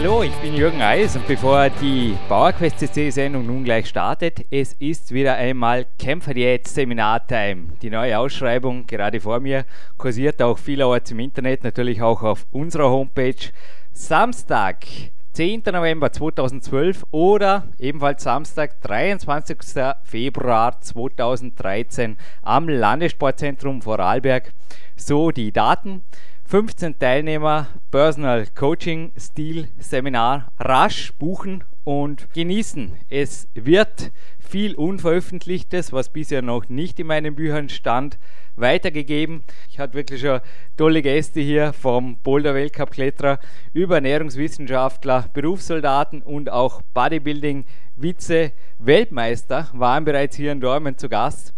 [0.00, 4.74] Hallo, ich bin Jürgen Eis und bevor die PowerQuest CC Sendung nun gleich startet, es
[4.74, 7.70] ist wieder einmal Kämpferdiät Seminartime.
[7.82, 9.64] Die neue Ausschreibung gerade vor mir
[9.96, 13.50] kursiert auch vielerorts im Internet, natürlich auch auf unserer Homepage.
[13.90, 14.86] Samstag,
[15.32, 15.64] 10.
[15.72, 19.56] November 2012 oder ebenfalls Samstag, 23.
[20.04, 24.52] Februar 2013 am Landessportzentrum Vorarlberg.
[24.94, 26.04] So die Daten.
[26.50, 32.92] 15 Teilnehmer, Personal Coaching Stil Seminar rasch buchen und genießen.
[33.10, 38.18] Es wird viel Unveröffentlichtes, was bisher noch nicht in meinen Büchern stand,
[38.56, 39.44] weitergegeben.
[39.68, 40.40] Ich hatte wirklich schon
[40.78, 43.40] tolle Gäste hier vom Boulder Weltcup Kletterer
[43.74, 51.52] über Ernährungswissenschaftler, Berufssoldaten und auch Bodybuilding Vize Weltmeister waren bereits hier in Dormen zu Gast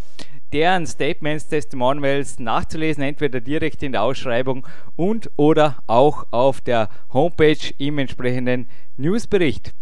[0.53, 7.75] deren Statements, Testimonials nachzulesen, entweder direkt in der Ausschreibung und oder auch auf der Homepage
[7.79, 9.73] im entsprechenden Newsbericht.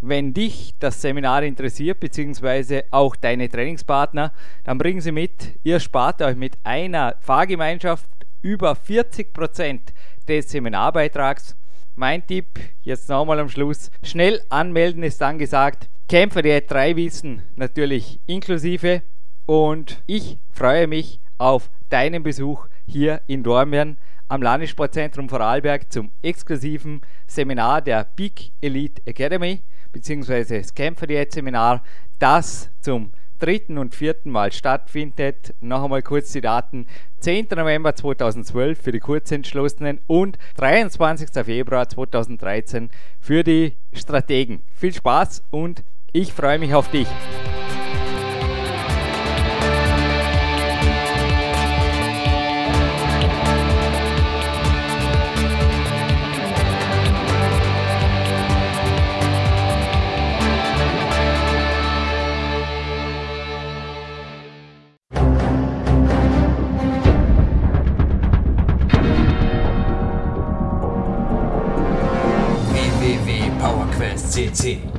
[0.00, 4.32] Wenn dich das Seminar interessiert, beziehungsweise auch deine Trainingspartner,
[4.64, 5.58] dann bringen sie mit.
[5.62, 8.08] Ihr spart euch mit einer Fahrgemeinschaft
[8.42, 9.94] über 40 Prozent
[10.28, 11.56] des Seminarbeitrags.
[11.94, 15.88] Mein Tipp, jetzt nochmal am Schluss, schnell anmelden ist angesagt.
[16.08, 19.02] Kämpfer der 3 Wissen natürlich inklusive
[19.46, 27.02] und ich freue mich auf deinen Besuch hier in Dormien am Landessportzentrum Vorarlberg zum exklusiven
[27.26, 30.58] Seminar der Peak Elite Academy bzw.
[30.58, 31.82] das Kämpfer Diät Seminar,
[32.18, 35.54] das zum dritten und vierten Mal stattfindet.
[35.60, 36.86] Noch einmal kurz die Daten.
[37.20, 37.48] 10.
[37.50, 41.44] November 2012 für die Kurzentschlossenen und 23.
[41.44, 42.90] Februar 2013
[43.20, 44.62] für die Strategen.
[44.74, 47.08] Viel Spaß und ich freue mich auf dich.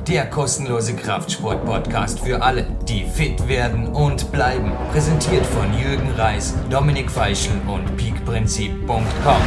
[0.08, 4.70] Der kostenlose Kraftsport-Podcast für alle, die fit werden und bleiben.
[4.92, 9.42] Präsentiert von Jürgen Reis, Dominik Feischl und peakprinzip.com.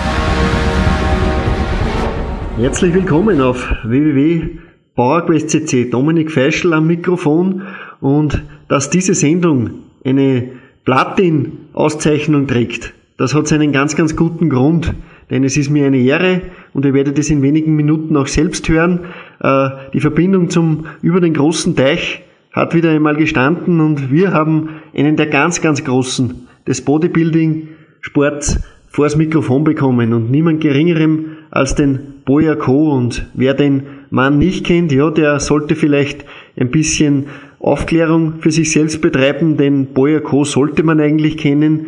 [2.57, 5.91] Herzlich willkommen auf www.powerquest.cc.
[5.91, 7.65] Dominik Feischl am Mikrofon
[8.01, 10.49] und dass diese Sendung eine
[10.83, 14.93] Platin-Auszeichnung trägt, das hat seinen ganz, ganz guten Grund.
[15.29, 16.41] Denn es ist mir eine Ehre
[16.73, 19.01] und ihr werdet es in wenigen Minuten auch selbst hören.
[19.41, 24.69] Äh, die Verbindung zum, über den großen Teich hat wieder einmal gestanden und wir haben
[24.95, 32.22] einen der ganz, ganz großen des Bodybuilding-Sports vors Mikrofon bekommen und niemand geringerem als den
[32.25, 32.91] Boya Co.
[32.91, 36.25] Und wer den Mann nicht kennt, ja, der sollte vielleicht
[36.57, 37.27] ein bisschen
[37.59, 40.44] Aufklärung für sich selbst betreiben, denn Boya Co.
[40.44, 41.88] sollte man eigentlich kennen.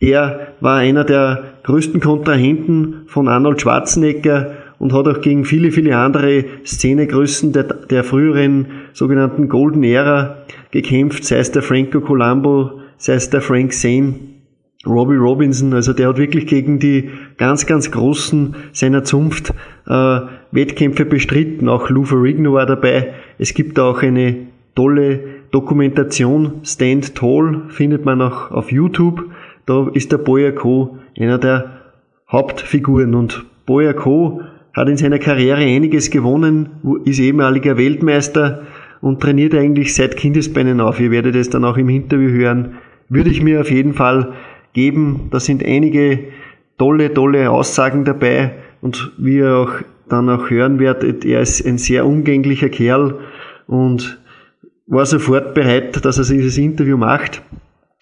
[0.00, 5.96] Er war einer der größten Kontrahenten von Arnold Schwarzenegger und hat auch gegen viele, viele
[5.96, 13.14] andere Szenegrößen der, der früheren sogenannten Golden Era gekämpft, sei es der Franco Colombo, sei
[13.14, 14.14] es der Frank Zane,
[14.86, 19.52] Robbie Robinson, also der hat wirklich gegen die ganz, ganz Großen seiner Zunft
[19.86, 20.20] äh,
[20.52, 21.68] Wettkämpfe bestritten.
[21.68, 23.14] Auch Lou Ferrigno war dabei.
[23.38, 29.24] Es gibt auch eine tolle Dokumentation, Stand Tall, findet man auch auf YouTube.
[29.66, 30.98] Da ist der Boyer Co.
[31.18, 31.80] einer der
[32.30, 34.42] Hauptfiguren und Boyer Co
[34.74, 36.68] hat in seiner Karriere einiges gewonnen,
[37.04, 38.62] ist ehemaliger Weltmeister
[39.00, 41.00] und trainiert eigentlich seit Kindesbeinen auf.
[41.00, 42.74] Ihr werdet es dann auch im Interview hören.
[43.08, 44.32] Würde ich mir auf jeden Fall
[44.72, 45.28] geben.
[45.30, 46.20] Da sind einige
[46.78, 49.72] tolle, tolle Aussagen dabei und wie ihr auch
[50.08, 53.18] dann auch hören werdet, er ist ein sehr umgänglicher Kerl
[53.66, 54.18] und
[54.86, 57.42] war sofort bereit, dass er dieses Interview macht.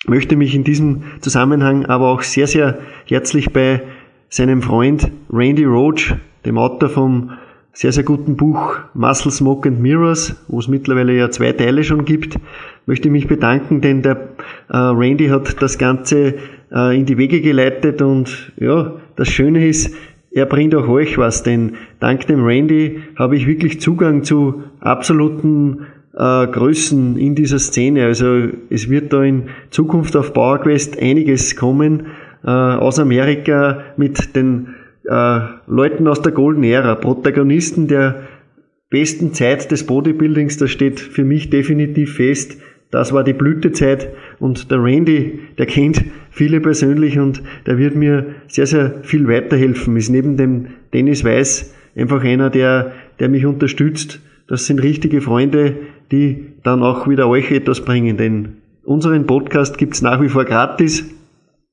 [0.07, 3.83] Möchte mich in diesem Zusammenhang aber auch sehr, sehr herzlich bei
[4.29, 6.15] seinem Freund Randy Roach
[6.47, 7.33] dem Autor vom
[7.73, 12.07] sehr, sehr guten Buch Muscle, Smoke and Mirrors, wo es mittlerweile ja zwei Teile schon
[12.07, 12.39] gibt,
[12.87, 14.29] möchte ich mich bedanken, denn der
[14.71, 16.37] äh, Randy hat das Ganze
[16.73, 19.95] äh, in die Wege geleitet und ja, das Schöne ist,
[20.31, 25.87] er bringt auch euch was, denn dank dem Randy habe ich wirklich Zugang zu absoluten
[26.15, 28.05] äh, Größen in dieser Szene.
[28.07, 32.07] Also es wird da in Zukunft auf PowerQuest einiges kommen
[32.45, 34.75] äh, aus Amerika mit den
[35.09, 38.23] äh, Leuten aus der Golden Era, Protagonisten der
[38.91, 40.57] besten Zeit des Bodybuildings.
[40.59, 42.59] Das steht für mich definitiv fest.
[42.91, 44.09] Das war die Blütezeit
[44.39, 49.97] und der Randy, der kennt viele persönlich und der wird mir sehr, sehr viel weiterhelfen.
[49.97, 54.21] Ist neben dem Dennis Weiß einfach einer, der, der mich unterstützt.
[54.47, 55.77] Das sind richtige Freunde,
[56.13, 61.16] die dann auch wieder euch etwas bringen, denn unseren Podcast gibt's nach wie vor gratis.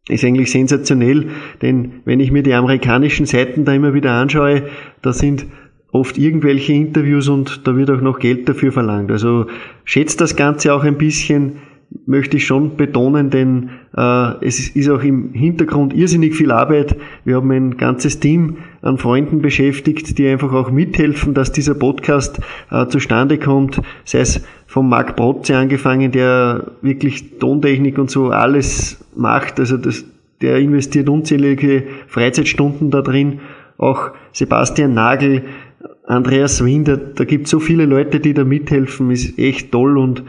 [0.09, 1.29] Ist eigentlich sensationell,
[1.61, 4.63] denn wenn ich mir die amerikanischen Seiten da immer wieder anschaue,
[5.01, 5.45] da sind
[5.93, 9.11] oft irgendwelche Interviews und da wird auch noch Geld dafür verlangt.
[9.11, 9.45] Also
[9.85, 11.59] schätzt das Ganze auch ein bisschen,
[12.05, 16.95] möchte ich schon betonen, denn äh, es ist auch im Hintergrund irrsinnig viel Arbeit.
[17.23, 22.39] Wir haben ein ganzes Team an Freunden beschäftigt, die einfach auch mithelfen, dass dieser Podcast
[22.71, 23.81] äh, zustande kommt.
[24.05, 29.59] Sei es vom Marc Protze angefangen, der wirklich Tontechnik und so alles macht.
[29.59, 30.05] Also das,
[30.41, 33.39] der investiert unzählige Freizeitstunden da drin.
[33.77, 35.43] Auch Sebastian Nagel,
[36.05, 40.23] Andreas Winder, da gibt es so viele Leute, die da mithelfen, ist echt toll und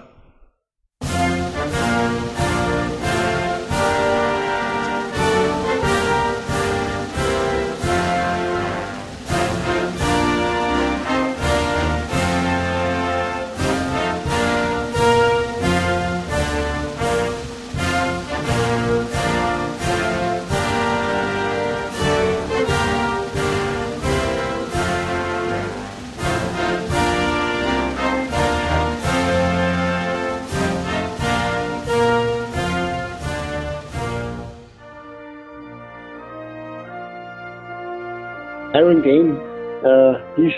[38.81, 39.37] Iron Game
[39.85, 40.53] uh, is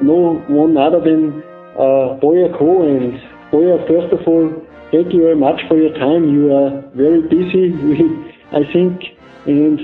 [0.00, 1.42] no one other than
[1.76, 2.88] uh, Boyer Coe.
[2.88, 3.20] And
[3.50, 4.48] Boyer, first of all,
[4.90, 6.32] thank you very much for your time.
[6.32, 7.66] You are very busy,
[8.60, 9.04] I think,
[9.44, 9.78] and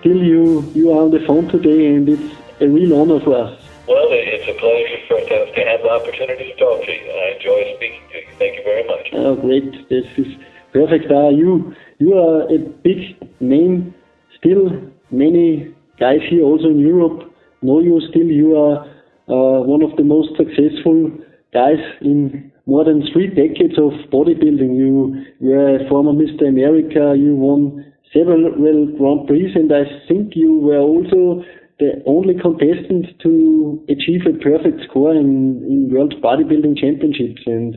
[0.00, 2.30] still you you are on the phone today, and it's
[2.60, 3.56] a real honor for us.
[3.88, 7.08] Well, it's a pleasure for, to, to have the opportunity to talk to you.
[7.10, 8.26] I enjoy speaking to you.
[8.38, 9.08] Thank you very much.
[9.14, 9.88] Oh, great!
[9.88, 10.28] This is
[10.74, 11.10] perfect.
[11.10, 13.94] Uh, you you are a big name.
[14.38, 14.70] Still,
[15.10, 17.29] many guys here also in Europe
[17.62, 18.26] know you still.
[18.26, 18.84] You are
[19.28, 21.10] uh, one of the most successful
[21.52, 24.76] guys in more than three decades of bodybuilding.
[24.76, 26.48] You were a former Mr.
[26.48, 27.14] America.
[27.16, 31.44] You won several World Grand Prix, and I think you were also
[31.78, 37.42] the only contestant to achieve a perfect score in, in World Bodybuilding Championships.
[37.46, 37.76] And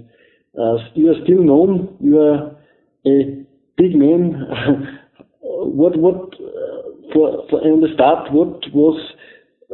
[0.59, 1.97] uh, you are still known.
[2.01, 2.55] You are
[3.07, 3.45] a
[3.77, 4.99] big man.
[5.41, 8.31] what what uh, for, for on the start?
[8.31, 8.99] What was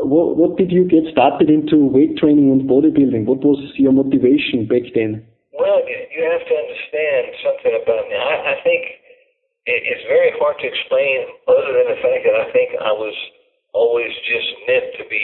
[0.03, 3.25] what, what did you get started into weight training and bodybuilding?
[3.25, 5.25] What was your motivation back then?
[5.53, 8.15] Well, you have to understand something about me.
[8.15, 8.82] I, I think
[9.68, 13.13] it's very hard to explain other than the fact that I think I was
[13.75, 15.24] always just meant to be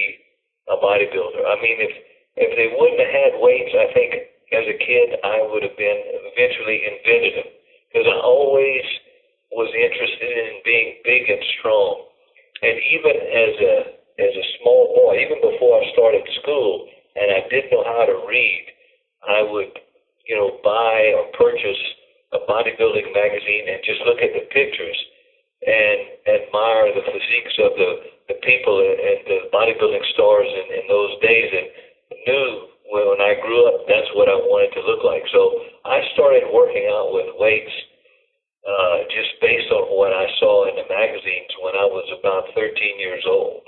[0.70, 1.42] a bodybuilder.
[1.42, 1.94] I mean, if
[2.36, 4.12] if they wouldn't have had weights, I think
[4.52, 6.02] as a kid I would have been
[6.36, 7.50] eventually invented them
[7.90, 8.84] because I always
[9.56, 12.12] was interested in being big and strong.
[12.60, 13.76] And even as a
[14.20, 18.28] as a small boy, even before I started school, and I didn't know how to
[18.28, 18.64] read,
[19.28, 19.72] I would,
[20.28, 21.82] you know, buy or purchase
[22.34, 24.98] a bodybuilding magazine and just look at the pictures
[25.66, 27.92] and admire the physiques of the,
[28.30, 31.68] the people and the bodybuilding stars in, in those days and
[32.28, 35.24] knew when I grew up that's what I wanted to look like.
[35.32, 35.42] So
[35.86, 37.74] I started working out with weights
[38.66, 43.00] uh, just based on what I saw in the magazines when I was about 13
[43.00, 43.62] years old.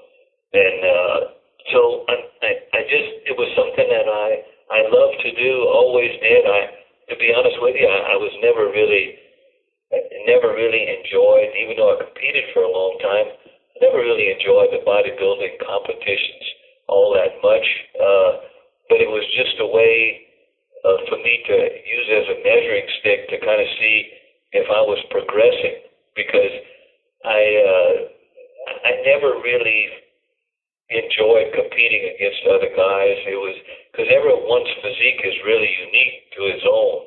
[0.54, 1.18] And uh,
[1.74, 4.28] so I, I, I just, it was something that I,
[4.72, 6.44] I loved to do, always did.
[6.48, 6.72] I,
[7.12, 9.16] to be honest with you, I, I was never really
[10.28, 14.68] never really enjoyed, even though I competed for a long time, I never really enjoyed
[14.76, 16.44] the bodybuilding competitions
[16.88, 17.66] all that much.
[17.96, 18.32] Uh,
[18.90, 20.20] but it was just a way
[20.84, 21.56] uh, for me to
[21.88, 24.12] use as a measuring stick to kind of see
[24.52, 25.84] if I was progressing
[26.16, 26.54] because
[27.24, 27.94] I uh,
[28.88, 29.88] I never really
[30.90, 33.18] enjoyed competing against other guys.
[33.28, 33.58] It was
[33.92, 36.98] because everyone's physique is really unique to its own.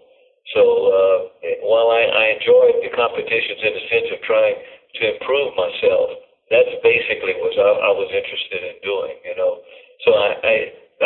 [0.52, 1.16] So uh,
[1.64, 6.08] while I, I enjoyed the competitions in the sense of trying to improve myself,
[6.50, 9.16] that's basically what I, I was interested in doing.
[9.24, 9.62] You know,
[10.04, 10.54] so I I,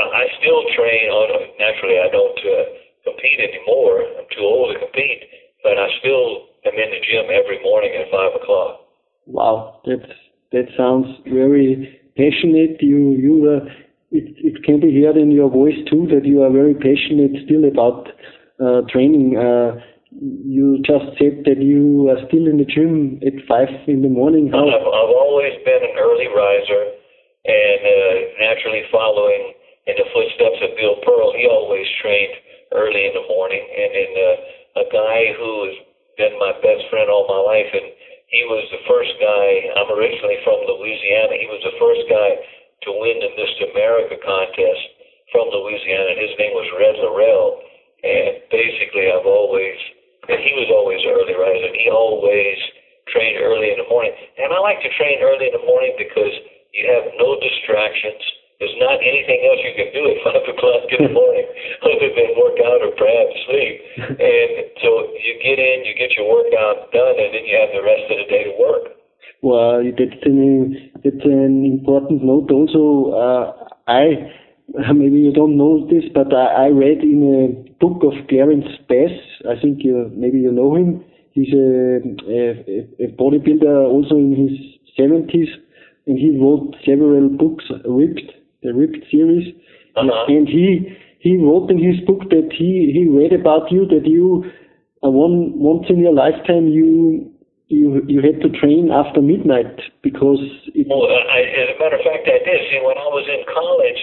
[0.01, 1.13] I still train.
[1.13, 1.29] On
[1.61, 2.65] naturally, I don't uh,
[3.07, 4.03] compete anymore.
[4.19, 5.23] I'm too old to compete,
[5.63, 8.81] but I still am in the gym every morning at five o'clock.
[9.27, 10.01] Wow, that
[10.51, 12.81] that sounds very passionate.
[12.81, 13.65] You you uh,
[14.11, 17.65] it it can be heard in your voice too that you are very passionate still
[17.67, 18.09] about
[18.63, 19.37] uh, training.
[19.37, 19.81] Uh,
[20.15, 24.47] you just said that you are still in the gym at five in the morning.
[24.47, 24.63] How?
[24.63, 26.83] I've, I've always been an early riser,
[27.45, 29.55] and uh, naturally following
[29.91, 32.33] in the footsteps of Bill Pearl, he always trained
[32.73, 33.61] early in the morning.
[33.61, 35.77] And then uh, a guy who has
[36.17, 37.91] been my best friend all my life, and
[38.35, 39.47] he was the first guy.
[39.79, 41.39] I'm originally from Louisiana.
[41.39, 42.43] He was the first guy
[42.83, 43.71] to win the Mr.
[43.71, 44.83] America contest
[45.31, 46.19] from Louisiana.
[46.19, 47.63] His name was Red Lerille
[48.05, 49.79] and basically, I've always,
[50.29, 51.73] and he was always an early riser.
[51.73, 52.59] He always
[53.09, 54.13] trained early in the morning.
[54.37, 56.33] And I like to train early in the morning because
[56.77, 58.21] you have no distractions.
[58.65, 61.45] There's not anything else you can do at 5 o'clock in the morning
[61.85, 63.77] other than work out or perhaps sleep.
[64.25, 64.89] And so
[65.21, 68.17] you get in, you get your workout done, and then you have the rest of
[68.25, 68.85] the day to work.
[69.45, 73.13] Well, that's an, that's an important note also.
[73.13, 73.45] Uh,
[73.85, 74.33] I
[74.97, 79.13] maybe you don't know this, but I, I read in a book of Clarence Bass.
[79.45, 81.05] I think you, maybe you know him.
[81.33, 82.01] He's a,
[82.33, 84.57] a, a bodybuilder also in his
[84.97, 85.53] 70s,
[86.07, 88.31] and he wrote several books, Ripped,
[88.65, 89.55] the Ripped series.
[89.95, 90.25] Uh-huh.
[90.27, 94.45] And he he wrote in his book that he he read about you that you
[95.05, 97.31] uh, one once in your lifetime you
[97.69, 100.43] you you had to train after midnight because
[100.75, 102.61] it, well, I, as a matter of fact, I did.
[102.73, 104.03] See, when I was in college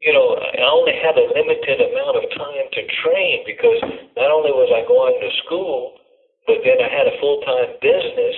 [0.00, 3.80] you know, I only had a limited amount of time to train because
[4.16, 6.00] not only was I going to school,
[6.48, 8.36] but then I had a full time business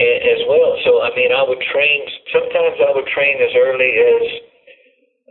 [0.00, 0.76] as well.
[0.84, 1.98] So, I mean, I would train,
[2.28, 4.24] sometimes I would train as early as,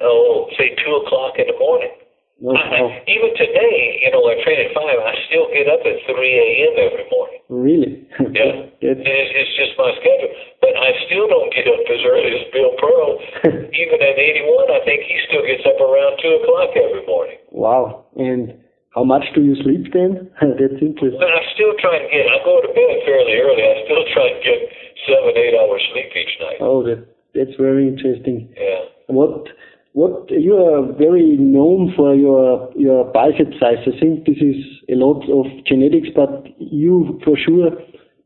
[0.01, 1.93] oh, say 2 o'clock in the morning.
[2.41, 5.97] No, I, even today, you know, I train at 5, I still get up at
[6.03, 6.73] 3 a.m.
[6.83, 7.39] every morning.
[7.47, 7.93] Really?
[8.35, 8.67] Yeah.
[8.91, 10.33] it's, it's just my schedule.
[10.59, 13.09] But I still don't get up as early as Bill Pearl.
[13.71, 17.39] Even at 81, I think he still gets up around 2 o'clock every morning.
[17.55, 18.11] Wow.
[18.19, 18.64] And
[18.95, 20.31] how much do you sleep then?
[20.41, 21.19] That's interesting.
[21.19, 23.63] But I still try and get, I go to bed fairly early.
[23.67, 24.59] I still try and get
[25.03, 26.59] seven, eight hours sleep each night.
[26.63, 27.03] Oh, that,
[27.35, 28.47] that's very interesting.
[28.55, 28.87] Yeah.
[29.11, 29.51] What
[29.91, 33.83] what you are very known for your your bicep size.
[33.83, 34.59] I think this is
[34.89, 37.71] a lot of genetics, but you for sure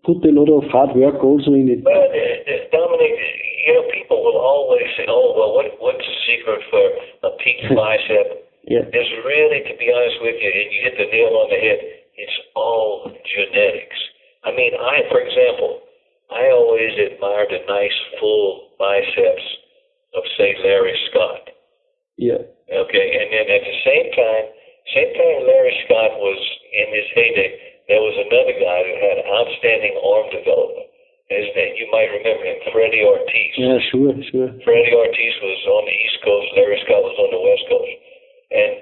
[0.05, 1.85] put a lot of hard work also in it.
[1.85, 2.09] Well,
[2.73, 3.17] Dominic,
[3.67, 6.85] you know, people will always say, "Oh, well, what what's the secret for
[7.27, 8.85] a peak bicep?" Yeah.
[8.93, 11.81] There's really, to be honest with you, and you hit the nail on the head.
[12.15, 13.99] It's all genetics.
[14.45, 15.81] I mean, I, for example,
[16.29, 19.45] I always admired the nice full biceps
[20.13, 21.49] of, say, Larry Scott.
[22.21, 22.45] Yeah.
[22.69, 24.45] Okay, and then at the same time,
[24.93, 27.49] same time Larry Scott was in his heyday,
[27.89, 30.85] there was another guy who had outstanding arm development.
[31.29, 33.53] His name, you might remember him, Freddie Ortiz.
[33.57, 34.49] Yeah, sure, sure.
[34.65, 37.95] Freddie Ortiz was on the East Coast, Larry Scott was on the West Coast.
[38.51, 38.81] And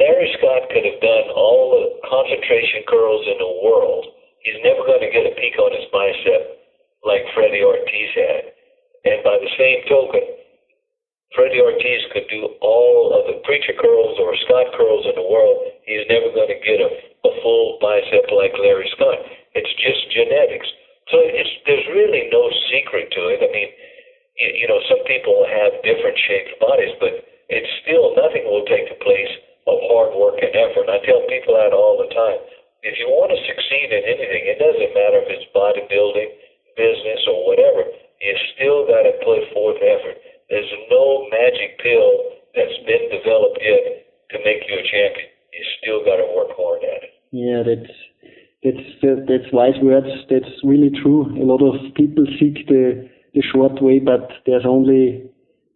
[0.00, 4.04] Larry Scott could have done all the concentration curls in the world.
[4.44, 6.42] He's never going to get a peak on his bicep
[7.04, 8.52] like Freddie Ortiz had.
[9.04, 10.22] And by the same token,
[11.36, 15.60] Freddie Ortiz could do all of the preacher curls or Scott curls in the world.
[15.84, 16.90] He's never going to get a,
[17.28, 19.18] a full bicep like Larry Scott.
[19.52, 20.68] It's just genetics.
[21.12, 23.40] So it's there's really no secret to it.
[23.44, 23.70] I mean,
[24.36, 28.88] you, you know, some people have different shaped bodies, but it's still nothing will take
[28.92, 29.32] the place
[29.68, 30.88] of hard work and effort.
[30.88, 32.40] I tell people that all the time.
[32.84, 36.30] If you want to succeed in anything, it doesn't matter if it's bodybuilding,
[36.78, 37.84] business, or whatever.
[38.22, 40.16] You still got to put forth effort.
[40.48, 45.28] There's no magic pill that's been developed yet to make you a champion.
[45.52, 47.12] You still got to work hard at it.
[47.32, 47.92] Yeah, that's
[48.64, 48.86] that's
[49.28, 50.08] that's wise words.
[50.30, 51.28] That's really true.
[51.36, 55.28] A lot of people seek the the short way, but there's only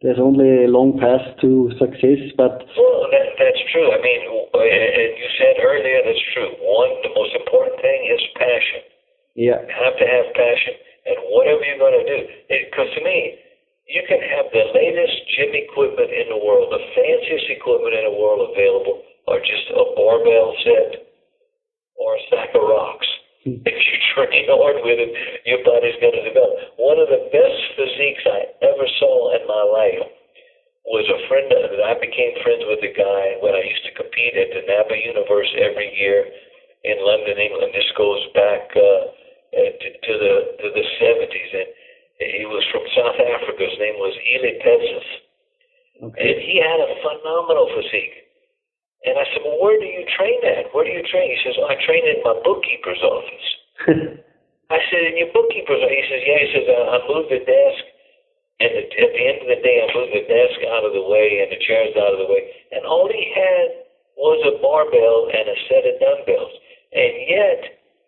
[0.02, 2.20] there's only a long path to success.
[2.34, 3.88] But well, that, that's true.
[3.90, 6.50] I mean, and you said earlier that's true.
[6.58, 8.82] One, the most important thing is passion.
[9.38, 10.74] Yeah, you have to have passion,
[11.08, 12.18] and whatever you're going to do,
[12.52, 13.40] because to me,
[13.88, 18.16] you can have the latest gym equipment in the world, the fanciest equipment in the
[18.18, 20.90] world available, or just a barbell set
[21.96, 23.08] or a sack of rocks.
[23.44, 23.62] Hmm.
[23.68, 25.10] If you train hard with it,
[25.48, 26.52] your body's going to develop.
[26.76, 29.16] One of the best physiques I ever saw
[29.52, 30.08] my life
[30.88, 34.34] was a friend that I became friends with a guy when I used to compete
[34.34, 36.24] at the NABBA Universe every year
[36.88, 37.70] in London, England.
[37.76, 39.02] This goes back uh,
[39.54, 41.70] to, to the to the 70s, and
[42.18, 43.62] he was from South Africa.
[43.62, 45.08] His name was Ely Pensis,
[46.02, 46.18] okay.
[46.18, 48.22] and he had a phenomenal physique.
[49.02, 50.70] And I said, well, where do you train at?
[50.70, 51.26] Where do you train?
[51.26, 53.48] He says, well, I train in my bookkeeper's office.
[54.70, 55.98] I said, in your bookkeeper's office?
[55.98, 56.38] He says, yeah.
[56.38, 57.82] He says, I, I moved the desk,
[58.62, 61.42] and at the end of the day, I moved the desk out of the way
[61.42, 62.46] and the chairs out of the way.
[62.70, 63.82] And all he had
[64.14, 66.54] was a barbell and a set of dumbbells.
[66.94, 67.60] And yet,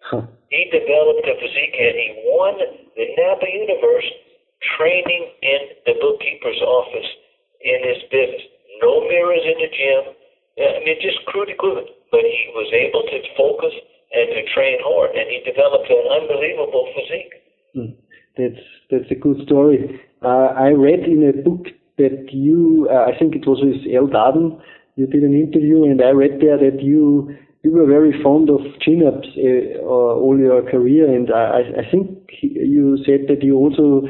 [0.06, 0.25] huh.
[0.54, 2.54] he developed a physique and he won
[2.94, 4.08] the NABBA Universe
[4.78, 7.11] training in the bookkeeper's office
[7.66, 8.46] in his business.
[8.78, 10.14] No mirrors in the gym
[10.58, 11.88] I mean, just crude equipment.
[12.11, 13.75] But he was able to focus
[14.14, 17.34] and to train hard, and he developed an unbelievable physique.
[17.75, 17.92] Hmm.
[18.38, 20.00] That's that's a good story.
[20.24, 21.66] Uh, I read in a book
[21.98, 24.58] that you, uh, I think it was with Ell Darden,
[24.96, 27.34] you did an interview, and I read there that you
[27.64, 33.00] you were very fond of chin-ups uh, all your career, and I, I think you
[33.08, 34.04] said that you also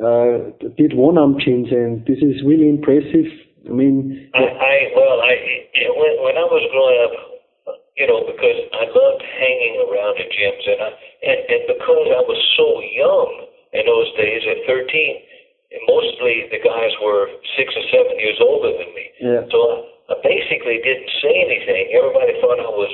[0.00, 0.50] uh,
[0.80, 3.28] did one-arm chins, and this is really impressive.
[3.68, 5.32] I mean, I, I well, I
[6.00, 7.14] when, when I was growing up,
[7.96, 10.90] you know, because I loved hanging around the gyms, and I
[11.28, 13.30] and, and because I was so young
[13.76, 15.33] in those days at 13,
[15.72, 19.04] and mostly the guys were six or seven years older than me.
[19.20, 19.42] Yeah.
[19.50, 19.76] So I,
[20.12, 21.92] I basically didn't say anything.
[21.96, 22.93] Everybody thought I was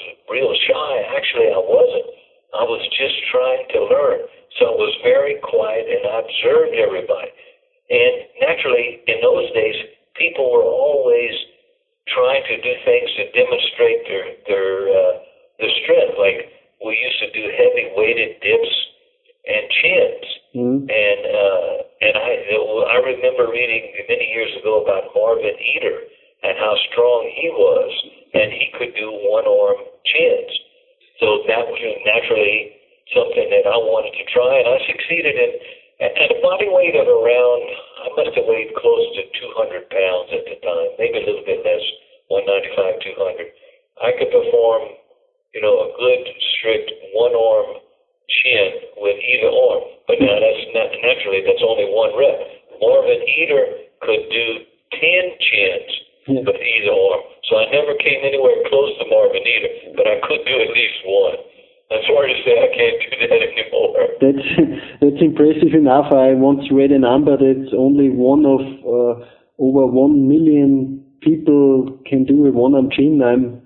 [66.80, 69.24] I once read a number that only one of uh,
[69.58, 73.20] over one million people can do a one-arm chin.
[73.20, 73.60] I'm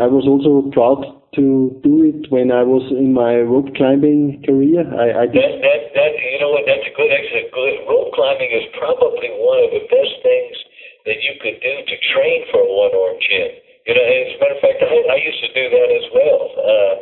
[0.00, 1.04] I was also proud
[1.36, 4.82] to do it when I was in my rope climbing career.
[4.82, 5.26] I, I.
[5.28, 6.64] That, that, that, you know what?
[6.66, 7.10] That's a good,
[7.52, 7.74] good.
[7.86, 10.56] Rope climbing is probably one of the best things
[11.04, 13.60] that you could do to train for a one-arm chin.
[13.86, 16.40] You know, as a matter of fact, I, I used to do that as well.
[16.56, 16.94] Uh,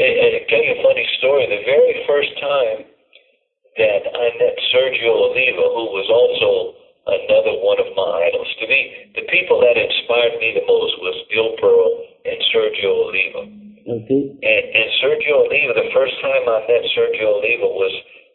[0.00, 1.44] I'll tell you a funny story.
[1.50, 2.99] The very first time
[3.80, 6.76] that I met Sergio Oliva, who was also
[7.08, 11.16] another one of my idols, to me, the people that inspired me the most was
[11.32, 11.88] Bill Pearl
[12.28, 13.42] and Sergio Oliva.
[13.80, 14.22] Okay.
[14.36, 17.94] And, and Sergio Oliva, the first time I met Sergio Oliva was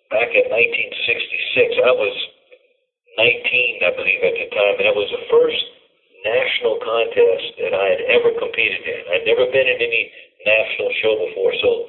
[0.09, 1.77] back in 1966.
[1.85, 2.15] I was
[3.21, 5.61] 19, I believe, at the time, and it was the first
[6.25, 9.01] national contest that I had ever competed in.
[9.13, 10.09] I'd never been in any
[10.41, 11.84] national show before, so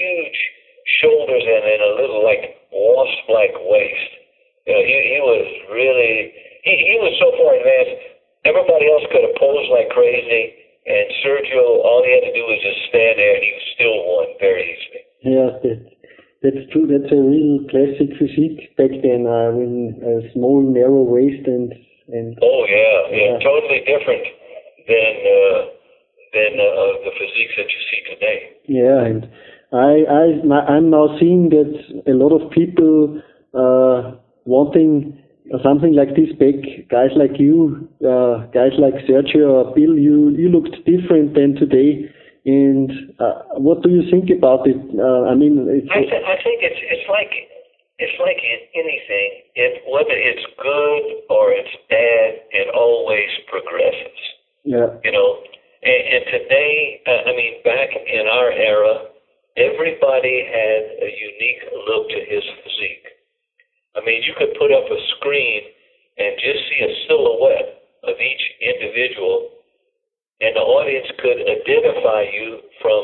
[0.00, 0.38] huge
[1.04, 4.10] shoulders and, and a little like wasp-like waist.
[4.66, 6.14] You know, he, he was really,
[6.64, 8.00] he, he was so far advanced.
[8.48, 10.56] Everybody else could have posed like crazy,
[10.88, 14.26] and Sergio, all he had to do was just stand there, and he still won
[14.40, 15.02] very easily.
[15.20, 15.78] Yeah, that,
[16.40, 16.88] that's true.
[16.88, 19.28] That's a real classic physique back then.
[19.28, 21.68] I mean, a small, narrow waist and
[22.08, 23.44] and Oh yeah, yeah, Yeah.
[23.44, 24.24] totally different
[24.88, 25.60] than uh,
[26.32, 28.38] than uh, the physiques that you see today.
[28.72, 29.28] yeah, and
[29.80, 30.24] I I
[30.74, 31.72] I'm now seeing that
[32.06, 33.20] a lot of people
[33.54, 35.16] uh, wanting
[35.64, 36.60] something like this back.
[36.90, 42.10] Guys like you, uh, guys like Sergio or Bill, you you looked different than today.
[42.46, 42.90] And
[43.20, 44.80] uh, what do you think about it?
[44.96, 47.32] Uh, I mean, it's, I, th- I think it's it's like
[48.00, 48.40] it's like
[48.72, 49.30] anything.
[49.54, 54.18] It whether it's good or it's bad, it always progresses.
[54.64, 55.28] yeah, You know,
[55.84, 59.09] and, and today, uh, I mean, back in our era,
[59.56, 63.08] everybody had a unique look to his physique.
[63.96, 65.62] I mean, you could put up a screen
[66.18, 67.70] and just see a silhouette
[68.06, 69.50] of each individual,
[70.40, 73.02] and the audience could identify you from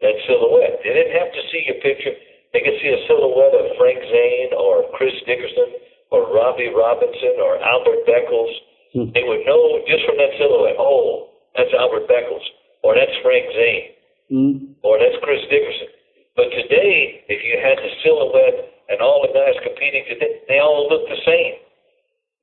[0.00, 0.78] that silhouette.
[0.84, 2.14] They didn't have to see your picture.
[2.54, 5.84] They could see a silhouette of Frank Zane or Chris Dickerson
[6.14, 8.54] or Robbie Robinson or Albert Beckles.
[8.94, 9.12] Hmm.
[9.12, 12.44] They would know just from that silhouette, oh, that's Albert Beckles,
[12.80, 13.97] or that's Frank Zane,
[14.32, 15.88] mm, or that's Chris Dickerson.
[16.36, 20.86] But today, if you had the silhouette and all the guys competing today, they all
[20.86, 21.58] look the same.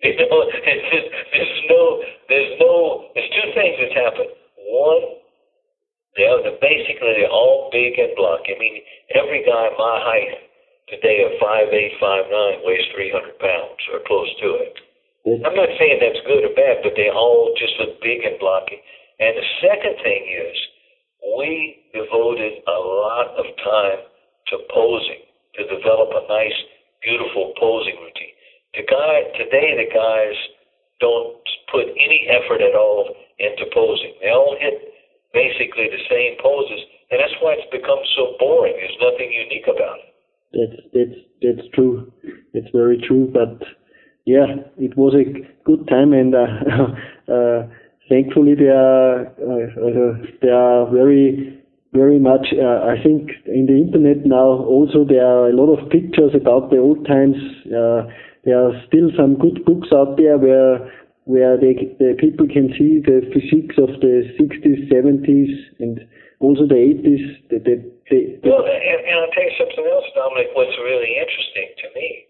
[0.03, 1.81] You know, it's just, there's no,
[2.27, 2.73] there's no,
[3.15, 4.31] there's two things that's happened.
[4.67, 5.15] One,
[6.19, 8.55] they are the, basically they're all big and blocky.
[8.55, 8.83] I mean,
[9.15, 10.43] every guy my height
[10.91, 14.75] today of five eight, five nine weighs 300 pounds or close to it.
[15.25, 18.77] I'm not saying that's good or bad, but they all just look big and blocky.
[19.17, 20.55] And the second thing is,
[21.33, 24.01] we devoted a lot of time
[24.51, 25.25] to posing,
[25.57, 26.59] to develop a nice,
[27.01, 28.35] beautiful posing routine.
[28.77, 30.37] The guy today, the guys
[30.99, 33.09] don't put any effort at all
[33.39, 34.13] into posing.
[34.21, 34.93] They all hit
[35.33, 36.79] basically the same poses,
[37.11, 38.73] and that's why it's become so boring.
[38.77, 40.11] There's nothing unique about it.
[40.55, 42.11] That's that's that's true.
[42.53, 43.29] It's very true.
[43.33, 43.59] But
[44.25, 44.45] yeah,
[44.77, 45.25] it was a
[45.65, 46.47] good time, and uh,
[47.31, 47.67] uh,
[48.09, 51.61] thankfully they are uh, uh, they are very
[51.93, 52.47] very much.
[52.51, 56.69] Uh, I think in the internet now also there are a lot of pictures about
[56.69, 57.39] the old times.
[57.65, 58.11] Uh,
[58.43, 60.91] there are still some good books out there where
[61.25, 65.49] where they, the people can see the physiques of the 60s, 70s,
[65.81, 65.97] and
[66.37, 67.25] also the 80s.
[67.49, 67.75] The, the,
[68.13, 70.53] the, the Well, and, and I'll tell you something else, Dominic.
[70.53, 72.29] What's really interesting to me,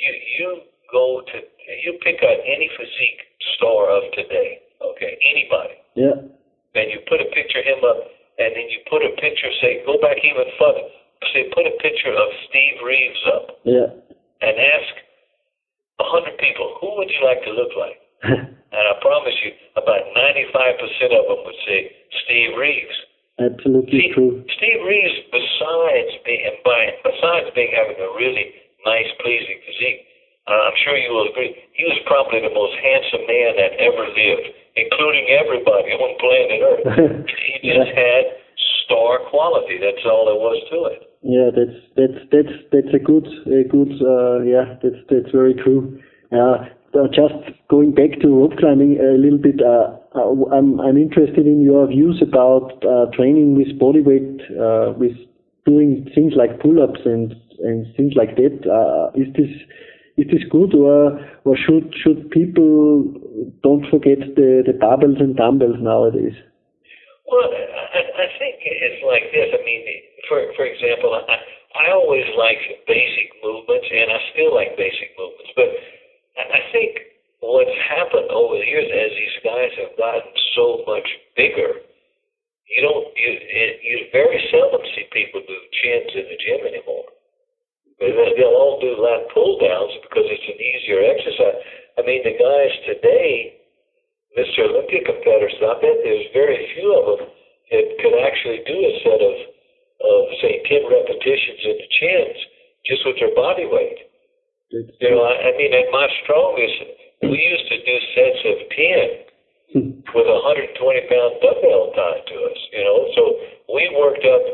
[0.00, 0.48] you you
[0.88, 1.36] go to
[1.84, 3.20] you pick out any physique
[3.56, 6.16] store of today, okay, anybody, yeah.
[6.74, 8.00] and you put a picture of him up,
[8.40, 10.86] and then you put a picture, say, go back even further,
[11.32, 13.88] say, put a picture of Steve Reeves up, Yeah.
[14.40, 14.92] and ask
[16.00, 17.98] a hundred people, who would you like to look like?
[18.70, 21.90] And I promise you, about ninety-five percent of them would say
[22.22, 22.96] Steve Reeves.
[23.42, 24.46] Absolutely See, true.
[24.46, 28.46] Steve Reeves, besides being by, besides being having a really
[28.86, 30.06] nice, pleasing physique,
[30.48, 34.46] I'm sure you will agree, he was probably the most handsome man that ever lived,
[34.76, 37.28] including everybody on planet Earth.
[37.60, 38.40] he just had
[38.84, 39.78] star quality.
[39.78, 41.00] That's all there was to it.
[41.22, 46.00] Yeah, that's that's that's that's a good a good uh, yeah that's that's very true.
[46.32, 50.96] Uh, uh, just going back to rope climbing a little bit, uh, uh, I'm I'm
[50.96, 55.14] interested in your views about uh, training with body weight, uh, with
[55.66, 58.58] doing things like pull-ups and and things like that.
[58.66, 59.52] Uh, is this
[60.20, 61.16] is this good or
[61.48, 63.08] or should should people
[63.64, 66.36] don't forget the the barbells and dumbbells nowadays?
[67.24, 69.48] Well, I, I think it's like this.
[69.48, 69.82] I mean,
[70.28, 71.40] for for example, I
[71.72, 75.52] I always like basic movements, and I still like basic movements.
[75.56, 75.70] But
[76.36, 81.80] I think what's happened over the years, as these guys have gotten so much bigger.
[82.68, 83.30] You don't you
[83.82, 87.08] you very seldom see people do chins in the gym anymore.
[88.00, 91.60] They- They'll all do lat pull downs because it's an easier exercise.
[91.98, 93.60] I mean, the guys today,
[94.38, 94.64] Mr.
[94.64, 97.28] Olympia competitors, I bet there's very few of them
[97.70, 99.36] that could actually do a set of,
[100.00, 102.38] of say, 10 repetitions in the chins
[102.86, 103.98] just with their body weight.
[104.70, 106.78] You know, I, I mean, at my strongest,
[107.22, 109.90] we used to do sets of 10 hmm.
[110.14, 112.98] with a 120 pound dumbbell tied to us, you know.
[113.18, 113.22] So
[113.74, 114.44] we worked up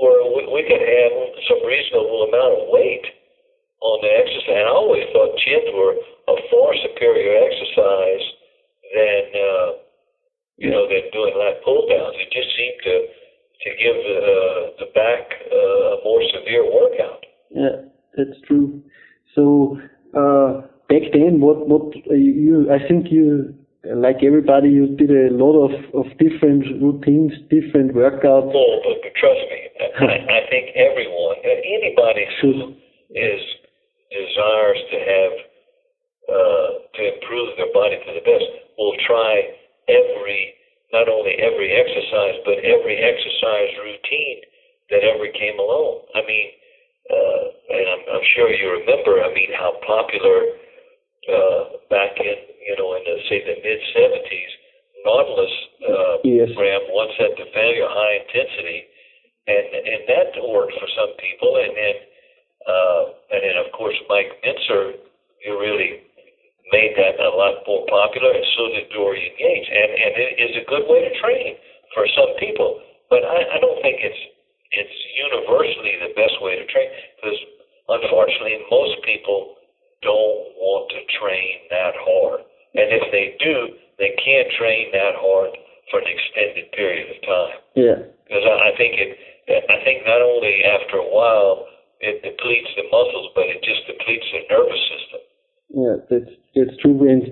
[0.00, 1.12] where we, we could have
[1.48, 3.06] some reasonable amount of weight
[3.82, 4.62] on the exercise.
[4.62, 5.94] And I always thought chins were
[6.30, 8.24] a far superior exercise
[8.94, 9.68] than, uh,
[10.56, 12.16] you know, than doing lat pull downs.
[12.22, 12.96] It just seemed to
[13.62, 17.24] to give uh, the back uh, a more severe workout.
[17.50, 18.82] Yeah, that's true.
[19.34, 19.78] So
[20.18, 22.68] uh, back then, what what uh, you?
[22.70, 23.54] I think you,
[24.12, 28.52] like everybody, you did a lot of of different routines, different workouts.
[28.52, 32.76] Oh, but, but trust me, I, I think everyone, anybody who
[33.16, 33.40] is
[34.12, 35.32] desires to have
[36.28, 38.44] uh, to improve their body to the best
[38.76, 39.48] will try
[39.88, 40.54] every
[40.92, 44.44] not only every exercise but every exercise routine
[44.90, 46.04] that ever came along.
[46.14, 46.48] I mean,
[47.08, 49.24] uh, and I'm, I'm sure you remember.
[49.24, 50.52] I mean, how popular
[51.30, 54.52] uh, back in you know in the say the mid '70s,
[55.04, 55.54] Nautilus
[55.86, 56.50] uh, Yes.
[56.54, 58.86] program one set to failure, high intensity,
[59.46, 61.96] and and that worked for some people, and then
[62.66, 63.02] uh,
[63.34, 64.98] and then of course Mike Mentzer,
[65.46, 66.02] you really
[66.70, 70.52] made that a lot more popular, and so did Dorian Yates, and and it is
[70.58, 71.54] a good way to train
[71.94, 72.80] for some people,
[73.10, 74.22] but I, I don't think it's
[74.72, 76.88] it's universally the best way to train
[77.20, 77.36] because
[77.88, 79.60] unfortunately most people
[80.02, 82.40] don't want to train that hard,
[82.74, 85.50] and if they do, they can't train that hard
[85.90, 89.10] for an extended period of time Yeah, because I, think it.
[89.48, 91.66] I think not only after a while
[92.00, 95.20] it depletes the muscles, but it just depletes the nervous system.
[95.70, 96.98] yeah, that's that's true.
[97.08, 97.22] And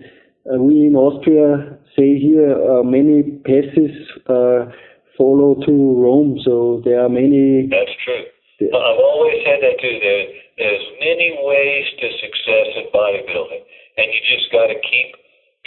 [0.47, 3.93] uh, we in Austria say here uh, many passes
[4.29, 4.71] uh,
[5.19, 6.39] follow to Rome.
[6.45, 7.67] So there are many.
[7.71, 8.25] That's true.
[8.61, 9.97] I've always said that too.
[10.05, 10.25] There,
[10.59, 13.63] there's many ways to success in bodybuilding,
[13.99, 15.09] and you just got to keep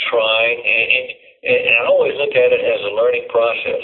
[0.10, 0.58] trying.
[0.60, 1.08] And, and,
[1.44, 3.84] and I always look at it as a learning process.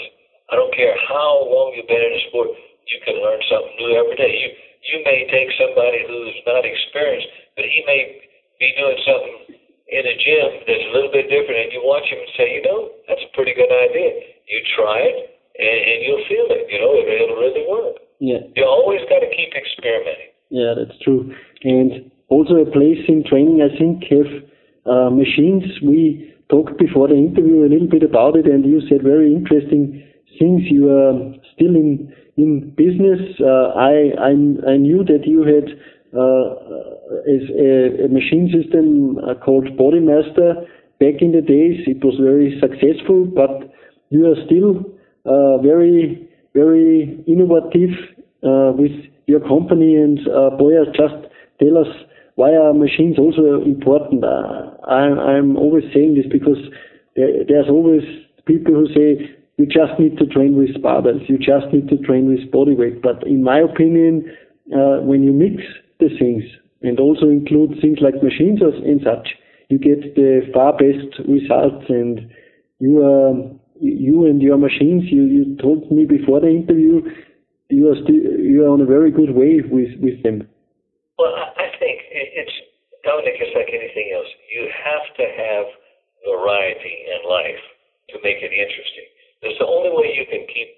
[0.50, 2.50] I don't care how long you've been in a sport,
[2.90, 4.34] you can learn something new every day.
[4.34, 4.50] You
[4.88, 8.16] you may take somebody who's not experienced, but he may
[8.56, 9.60] be doing something
[9.90, 12.62] in a gym that's a little bit different, and you watch him and say, you
[12.64, 14.08] know, that's a pretty good idea.
[14.48, 15.18] You try it,
[15.58, 16.64] and, and you'll feel it.
[16.70, 17.94] You know, it, it'll really work.
[18.20, 20.29] Yeah, You always got to keep experimenting.
[20.50, 21.32] Yeah, that's true.
[21.62, 24.30] And also a place in training, I think, have
[24.86, 25.64] uh, machines.
[25.82, 30.02] We talked before the interview a little bit about it, and you said very interesting
[30.38, 30.62] things.
[30.66, 33.20] You are still in in business.
[33.40, 34.30] Uh, I, I
[34.74, 35.70] I knew that you had
[36.12, 36.58] uh,
[37.26, 40.66] a, a machine system uh, called Bodymaster.
[40.98, 43.72] Back in the days, it was very successful, but
[44.10, 44.84] you are still
[45.24, 47.94] uh, very very innovative
[48.42, 48.92] uh, with
[49.30, 49.94] your company.
[49.94, 51.30] And uh, Boyas, just
[51.62, 51.86] tell us
[52.34, 54.24] why are machines also important?
[54.24, 56.58] Uh, I, I'm always saying this because
[57.14, 58.02] there, there's always
[58.46, 62.32] people who say you just need to train with barbells, you just need to train
[62.32, 63.02] with body weight.
[63.02, 64.24] But in my opinion,
[64.72, 65.62] uh, when you mix
[65.98, 66.44] the things
[66.82, 69.28] and also include things like machines and such,
[69.68, 71.84] you get the far best results.
[71.88, 72.30] And
[72.78, 73.36] you are
[73.80, 75.04] you and your machines.
[75.10, 77.02] You, you told me before the interview
[77.70, 80.46] you are still you are on a very good way with with them.
[81.18, 82.56] Well, I, think it, it's
[83.04, 83.38] Dominic.
[83.38, 84.28] It's like anything else.
[84.50, 85.66] You have to have
[86.26, 87.62] variety in life
[88.12, 89.08] to make it interesting.
[89.40, 90.68] That's the only way you can keep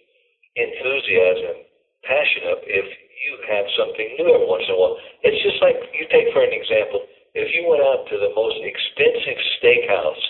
[0.54, 1.66] enthusiasm,
[2.06, 2.86] passion up if
[3.22, 4.98] you have something new every once in a while.
[5.22, 8.58] It's just like you take for an example, if you went out to the most
[8.60, 10.24] expensive steakhouse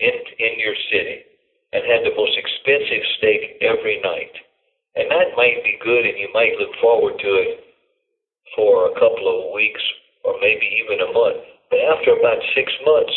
[0.00, 1.24] in in your city
[1.72, 4.34] and had the most expensive steak every night,
[4.96, 7.64] and that might be good and you might look forward to it
[8.56, 9.80] for a couple of weeks
[10.24, 11.40] or maybe even a month.
[11.70, 13.12] But after about six months,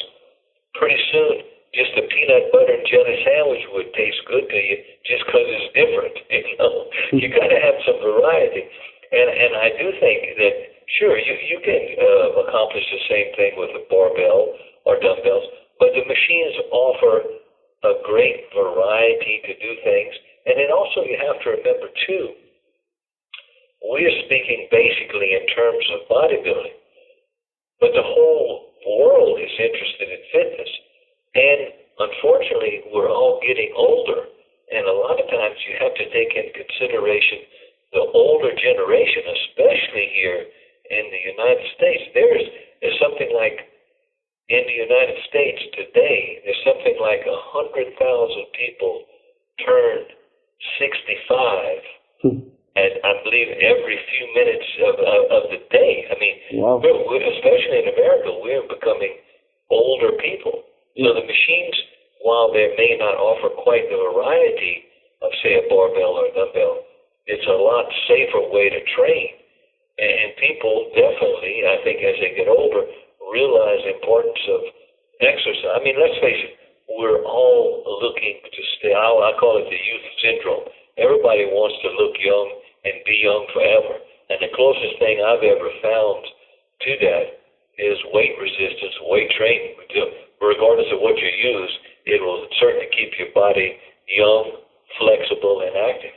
[0.79, 1.43] pretty soon,
[1.75, 5.69] just a peanut butter and jelly sandwich would taste good to you just because it's
[5.75, 6.15] different.
[6.35, 8.63] You know, you got to have some variety,
[9.11, 10.55] and and I do think that
[10.99, 14.55] sure you you can uh, accomplish the same thing with a barbell
[14.87, 15.47] or dumbbells,
[15.79, 17.27] but the machines offer
[17.83, 20.13] a great variety to do things,
[20.45, 22.33] and then also you have to remember too
[23.85, 26.77] we're speaking basically in terms of bodybuilding,
[27.79, 30.71] but the whole world is interested in fitness.
[31.35, 31.61] And
[32.01, 34.25] unfortunately, we're all getting older,
[34.73, 37.45] and a lot of times you have to take in consideration
[37.93, 40.49] the older generation, especially here
[40.89, 42.03] in the United States.
[42.13, 42.45] There's,
[42.81, 43.69] there's something like
[44.49, 49.05] in the United States today, there's something like a hundred thousand people
[49.65, 50.05] turn
[50.79, 51.81] 65,
[52.23, 52.39] Hmm.
[52.75, 56.07] and I believe every few minutes of, of, of the day.
[56.09, 56.77] I mean, Wow.
[56.83, 59.15] we're, we're, especially in America, we're becoming
[59.69, 60.63] older people.
[60.97, 61.75] So the machines,
[62.23, 64.83] while they may not offer quite the variety
[65.21, 66.83] of, say, a barbell or a dumbbell,
[67.27, 69.27] it's a lot safer way to train.
[69.99, 72.83] And, and people definitely, I think, as they get older,
[73.31, 74.61] realize the importance of
[75.19, 75.75] exercise.
[75.75, 76.54] I mean, let's face it,
[76.95, 78.95] we're all looking to stay.
[78.95, 80.65] I, I call it the youth syndrome.
[80.97, 82.47] Everybody wants to look young
[82.87, 83.99] and be young forever.
[84.31, 86.23] And the closest thing I've ever found
[86.87, 87.25] to that
[87.77, 89.75] is weight resistance, weight training.
[90.41, 91.73] Regardless of what you use,
[92.05, 93.75] it will certainly keep your body
[94.07, 94.63] young,
[94.99, 96.15] flexible, and active.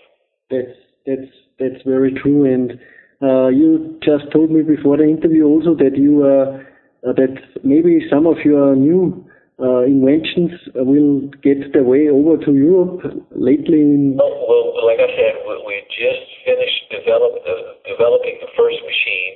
[0.50, 2.44] That's that's that's very true.
[2.46, 2.78] And
[3.22, 6.62] uh, you just told me before the interview also that you uh,
[7.02, 9.27] that maybe some of your new
[9.58, 13.02] uh, inventions will get their way over to Europe
[13.34, 14.14] lately.
[14.14, 19.34] Well, well, like I said, we, we just finished develop, uh, developing the first machine.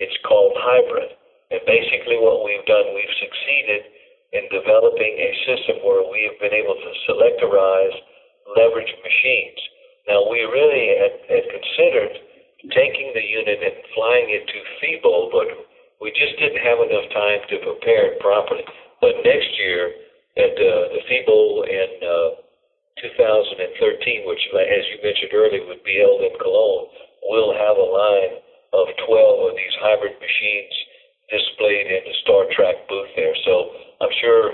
[0.00, 1.12] It's called Hybrid.
[1.52, 3.92] And basically what we've done, we've succeeded
[4.32, 7.96] in developing a system where we have been able to selectorize
[8.56, 9.60] leverage machines.
[10.08, 12.12] Now, we really had, had considered
[12.72, 15.48] taking the unit and flying it to FIBO, but
[16.00, 18.64] we just didn't have enough time to prepare it properly.
[19.00, 19.94] But next year,
[20.38, 22.30] at uh, the FIBO in uh,
[23.02, 26.86] 2013, which, as you mentioned earlier, would be held in Cologne,
[27.26, 28.42] we'll have a line
[28.74, 30.74] of 12 of these hybrid machines
[31.30, 33.36] displayed in the Star Trac booth there.
[33.44, 34.52] So I'm sure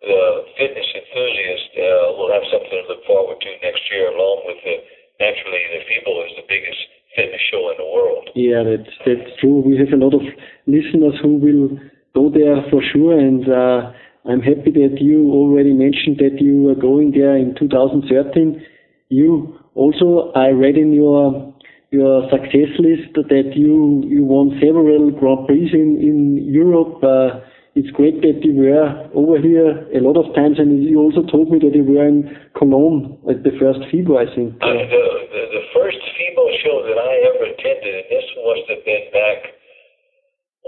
[0.00, 4.60] the fitness enthusiast uh, will have something to look forward to next year, along with
[4.64, 4.76] the
[5.20, 6.80] naturally the FIBO is the biggest
[7.16, 8.30] fitness show in the world.
[8.34, 9.60] yeah, that's that's true.
[9.60, 10.22] We have a lot of
[10.66, 11.68] listeners who will
[12.14, 13.92] go there for sure, and uh,
[14.28, 18.62] I'm happy that you already mentioned that you are going there in 2013.
[19.08, 21.54] You also, I read in your
[21.90, 27.02] your success list that you you won several Grand Prix in in Europe.
[27.02, 27.40] Uh,
[27.74, 31.50] it's great that you were over here a lot of times, and you also told
[31.50, 32.26] me that you were in
[32.58, 34.58] Cologne at the first FIBO, I think.
[34.58, 38.82] Uh, the, the the first FIBO show that I ever attended, and this must have
[38.84, 39.59] been back.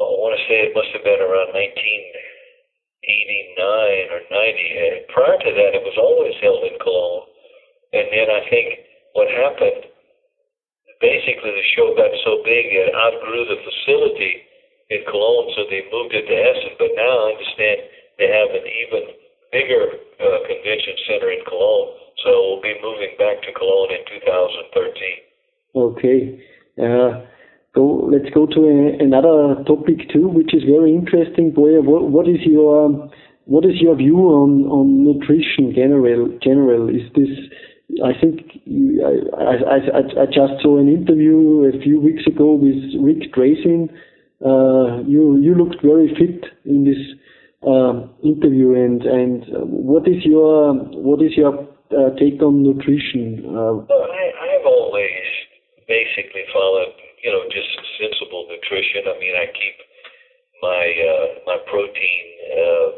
[0.00, 5.04] I want to say it must have been around 1989 or 90.
[5.12, 7.28] Prior to that, it was always held in Cologne.
[7.92, 9.84] And then I think what happened,
[11.00, 14.48] basically the show got so big it outgrew the facility
[14.88, 16.72] in Cologne, so they moved it to Essen.
[16.80, 17.84] But now I understand
[18.16, 19.12] they have an even
[19.52, 21.92] bigger uh, convention center in Cologne,
[22.24, 25.20] so we'll be moving back to Cologne in 2013.
[25.74, 26.38] Okay.
[26.80, 27.20] Uh,
[27.74, 28.08] go.
[28.10, 31.52] Let's go to a, another topic too, which is very interesting.
[31.52, 33.10] Boyer, what, what is your
[33.44, 36.38] what is your view on on nutrition general?
[36.42, 37.30] General is this?
[38.04, 38.40] I think
[39.04, 43.90] I, I, I, I just saw an interview a few weeks ago with Rick Drasin.
[44.40, 46.98] Uh, you you looked very fit in this
[47.66, 53.44] um, interview, and and uh, what is your what is your uh, take on nutrition?
[53.44, 54.24] Uh, Well, I,
[54.56, 55.26] I've always
[55.86, 57.70] basically followed, you know, just
[58.02, 59.06] sensible nutrition.
[59.06, 59.76] I mean, I keep
[60.62, 62.88] my uh, my protein uh,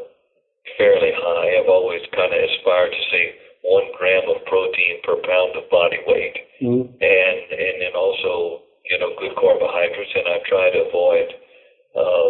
[0.77, 1.61] fairly high.
[1.61, 3.23] I've always kind of aspired to say
[3.61, 8.97] one gram of protein per pound of body weight, mm, and and then also, you
[8.97, 10.13] know, good carbohydrates.
[10.17, 11.27] And I try to avoid
[11.93, 12.29] uh,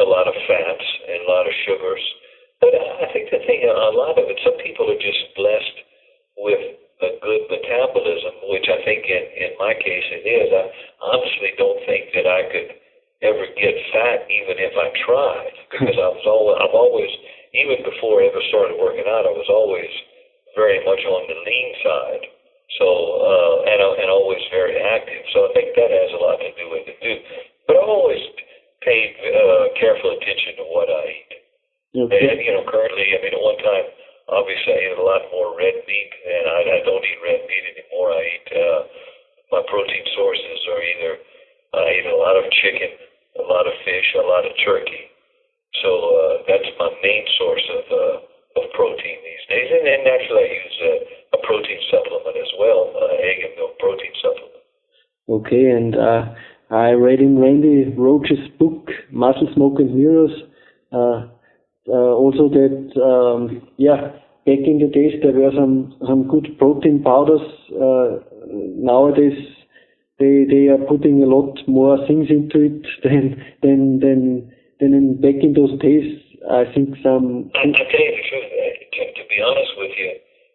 [0.00, 2.04] a lot of fats and a lot of sugars.
[2.60, 5.76] But I I think the thing, a lot of it, some people are just blessed
[6.36, 6.60] with
[7.04, 10.48] a good metabolism, which I think in, in my case it is.
[10.48, 10.64] I
[11.06, 12.70] honestly don't think that I could
[13.22, 17.12] ever get fat even if I tried because I was always, I've always,
[17.54, 19.88] even before I ever started working out, I was always
[20.58, 22.24] very much on the lean side.
[22.82, 25.22] So, uh, and, and always very active.
[25.32, 27.18] So I think that has a lot to do with it too.
[27.70, 28.20] But I've always
[28.86, 31.32] paid uh, careful attention to what I eat.
[32.06, 32.22] okay.
[32.22, 33.86] And, you know, currently, I mean, at one time,
[34.30, 37.64] obviously, I ate a lot more red meat, and I, I don't eat red meat
[37.74, 38.14] anymore.
[38.14, 38.80] I eat, uh,
[39.50, 41.12] my protein sources are either,
[41.74, 42.94] I eat a lot of chicken,
[43.42, 45.10] a lot of fish, a lot of turkey.
[45.82, 48.16] So, uh, that's my main source of, uh,
[48.62, 49.68] of protein these days.
[49.74, 50.94] And then naturally, I use a,
[51.36, 54.62] a protein supplement as well, uh, egg and milk protein supplement.
[55.26, 56.22] Okay, and uh,
[56.70, 58.90] I read in Randy Roach's book,
[59.74, 60.30] And Mirrors,
[60.92, 61.26] uh,
[61.88, 64.12] uh, also that, um, yeah,
[64.46, 67.42] back in the days there were some some good protein powders.
[67.70, 69.38] Uh, nowadays
[70.18, 75.20] they they are putting a lot more things into it than than than than in
[75.20, 76.22] back in those days.
[76.46, 77.50] I think some.
[77.54, 80.10] I, I tell you the truth, uh, to, to be honest with you,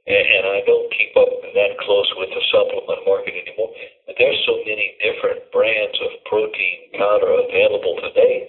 [0.08, 3.76] and, and I don't keep up that close with the supplement market anymore.
[4.08, 8.48] But there's so many different brands of protein powder available today.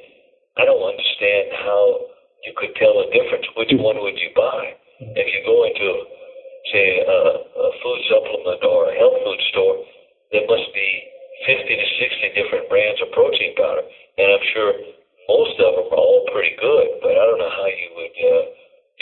[0.57, 1.83] I don't understand how
[2.47, 3.47] you could tell the difference.
[3.59, 4.79] Which one would you buy?
[5.03, 5.89] If you go into,
[6.71, 9.77] say, a, a food supplement or a health food store,
[10.31, 10.91] there must be
[11.43, 11.87] 50 to
[12.33, 14.71] 60 different brands of protein powder, and I'm sure
[15.27, 17.03] most of them are all pretty good.
[17.03, 18.45] But I don't know how you would uh,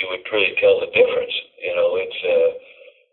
[0.00, 1.34] you would really tell the difference.
[1.60, 2.50] You know, it's uh,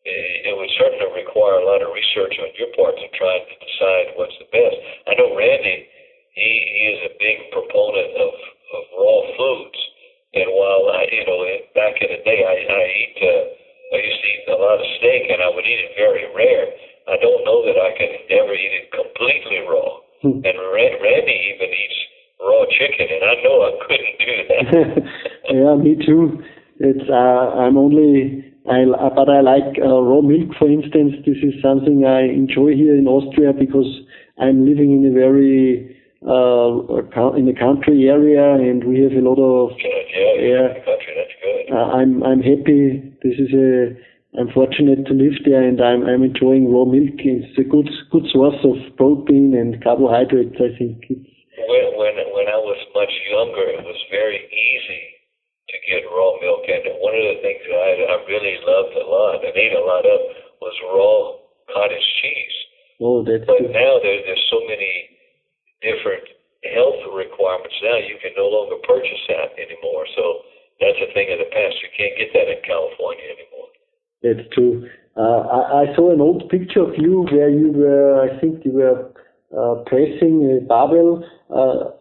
[0.08, 3.56] it, it would certainly require a lot of research on your part to try to
[3.60, 4.78] decide what's the best.
[5.12, 5.84] I know Randy,
[6.32, 9.80] he, he is a big proponent of, of raw foods.
[10.38, 11.40] And while I, you know,
[11.76, 14.88] back in the day, I, I eat, uh, I used to eat a lot of
[15.00, 16.68] steak, and I would eat it very rare.
[17.08, 20.04] I don't know that I could ever eat it completely raw.
[20.24, 20.44] Hmm.
[20.44, 22.00] And Ra- Randy even eats
[22.40, 24.68] raw chicken, and I know I couldn't do that.
[25.56, 26.44] yeah, me too.
[26.80, 28.84] It's uh, I'm only I
[29.16, 31.14] but I like uh, raw milk, for instance.
[31.26, 33.88] This is something I enjoy here in Austria because
[34.40, 35.96] I'm living in a very
[36.26, 40.68] uh, in a country area, and we have a lot of yeah, yeah, Yeah.
[40.74, 41.76] the country, that's good.
[41.76, 43.14] uh, I'm I'm happy.
[43.24, 43.96] This is a
[44.40, 47.18] I'm fortunate to live there, and I'm I'm enjoying raw milk.
[47.18, 50.58] It's a good good source of protein and carbohydrates.
[50.58, 51.30] I think it's
[51.70, 55.17] when when when I was much younger, it was very easy
[55.88, 59.40] get raw milk, and one of the things that I, I really loved a lot
[59.42, 60.20] and ate a lot of
[60.60, 61.18] was raw
[61.74, 62.58] cottage cheese.
[63.02, 63.72] oh that's But good.
[63.72, 65.16] now there, there's so many
[65.82, 66.28] different
[66.76, 67.76] health requirements.
[67.82, 70.04] Now you can no longer purchase that anymore.
[70.16, 70.24] So
[70.84, 71.76] that's a thing of the past.
[71.82, 73.70] You can't get that in California anymore.
[74.24, 74.90] That's true.
[75.16, 78.74] Uh, I, I saw an old picture of you where you were, I think you
[78.74, 79.10] were
[79.56, 81.24] uh, pressing a barbell.
[81.50, 81.96] Uh,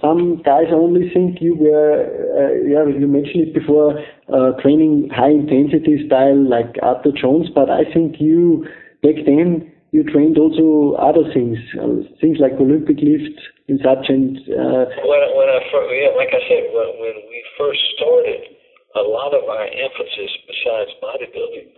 [0.00, 3.98] some guys only think you were, uh, yeah, you mentioned it before,
[4.32, 8.66] uh, training high intensity style like Arthur Jones, but I think you,
[9.02, 14.36] back then, you trained also other things, uh, things like Olympic lift and such, and
[14.52, 18.52] uh, When when I first, yeah, like I said, when when we first started,
[18.96, 21.72] a lot of our emphasis besides bodybuilding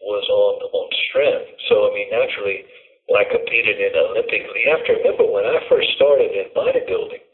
[0.00, 1.48] was on on strength.
[1.68, 2.64] So I mean, naturally,
[3.10, 7.24] I competed in Olympically, you have to remember when I first started in bodybuilding,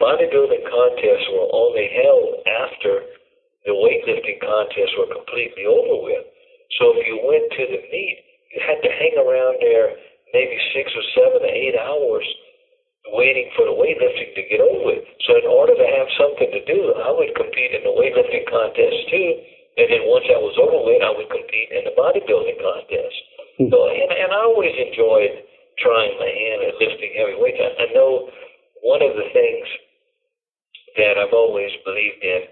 [0.00, 2.92] bodybuilding contests were only held after
[3.68, 6.26] the weightlifting contests were completely over with.
[6.80, 8.18] So if you went to the meet,
[8.50, 9.94] you had to hang around there
[10.32, 12.26] maybe six or seven or eight hours
[13.12, 15.04] waiting for the weightlifting to get over with.
[15.28, 18.98] So in order to have something to do, I would compete in the weightlifting contest
[19.12, 19.30] too.
[19.76, 23.16] And then once that was over with, I would compete in the bodybuilding contest.
[23.58, 25.44] So and, and I always enjoyed
[25.80, 27.60] trying my hand at lifting heavy weights.
[27.60, 28.28] I, I know
[28.82, 29.66] one of the things
[30.96, 32.42] that I've always believed in,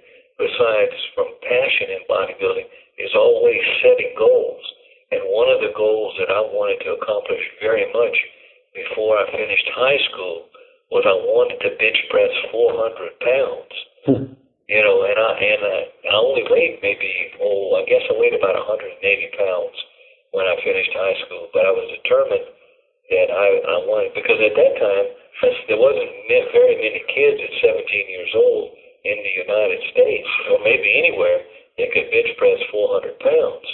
[0.40, 4.62] besides from passion in bodybuilding, is always setting goals.
[5.10, 8.16] And one of the goals that I wanted to accomplish very much
[8.72, 10.46] before I finished high school
[10.90, 13.74] was I wanted to bench press 400 pounds.
[14.06, 14.26] Hmm.
[14.70, 17.10] You know, and I and I, I only weighed maybe
[17.42, 19.02] oh I guess I weighed about 180
[19.34, 19.74] pounds
[20.60, 22.44] Finished high school, but I was determined
[23.10, 25.06] that I I wanted because at that time
[25.66, 26.12] there wasn't
[26.52, 27.82] very many kids at 17
[28.12, 28.70] years old
[29.02, 31.42] in the United States or maybe anywhere
[31.78, 33.66] that could bench press 400 pounds.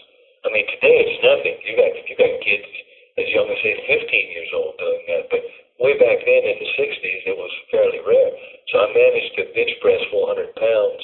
[0.47, 1.57] I mean today it's nothing.
[1.67, 2.71] You got you got kids
[3.19, 5.43] as young as say 15 years old doing that, but
[5.81, 8.33] way back then in the 60s it was fairly rare.
[8.73, 11.03] So I managed to bench press 400 pounds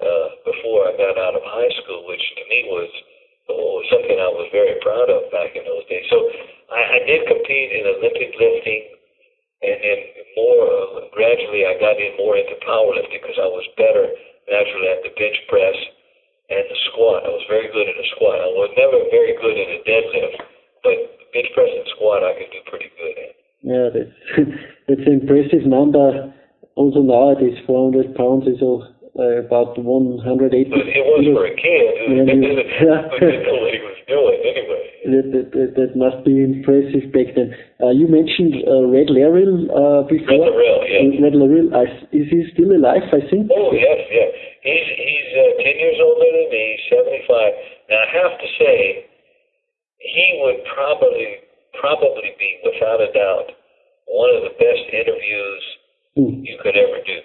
[0.00, 2.88] uh, before I got out of high school, which to me was
[3.48, 6.04] oh, something I was very proud of back in those days.
[6.12, 6.18] So
[6.68, 8.82] I, I did compete in Olympic lifting,
[9.64, 9.98] and then
[10.36, 14.04] more uh, gradually I got in more into powerlifting because I was better
[14.50, 15.78] naturally at the bench press
[16.50, 17.24] and the squat.
[17.24, 18.42] I was very good in the squat.
[18.42, 20.36] I was never very good in the deadlift,
[20.82, 20.96] but
[21.32, 23.32] bench press and squat I could do pretty good at.
[23.62, 24.16] Yeah, that's
[24.88, 26.34] that's an impressive number.
[26.74, 28.62] Also nowadays, 400 pounds is
[29.18, 33.98] uh, about 180 it was for a kid who Yeah, didn't know what he was
[34.06, 34.82] doing anyway.
[35.00, 37.50] That, that, that, that must be impressive back then.
[37.82, 40.30] Uh, you mentioned uh, Red Lerille uh, before.
[40.30, 41.24] Red Lerille, yeah.
[41.26, 41.70] Red Lerille,
[42.14, 43.02] is he still alive?
[43.10, 43.50] I think.
[43.50, 44.28] Oh yes, yeah.
[44.62, 46.64] He's he's uh, ten years older than me.
[46.92, 47.52] Seventy five.
[47.88, 48.76] Now I have to say,
[49.98, 51.42] he would probably
[51.80, 53.48] probably be without a doubt
[54.06, 55.64] one of the best interviews
[56.18, 56.42] Hmm.
[56.42, 57.18] you could ever do.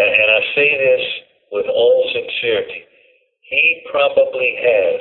[0.00, 1.04] And, I say this
[1.52, 2.84] with all sincerity.
[3.42, 5.00] He probably has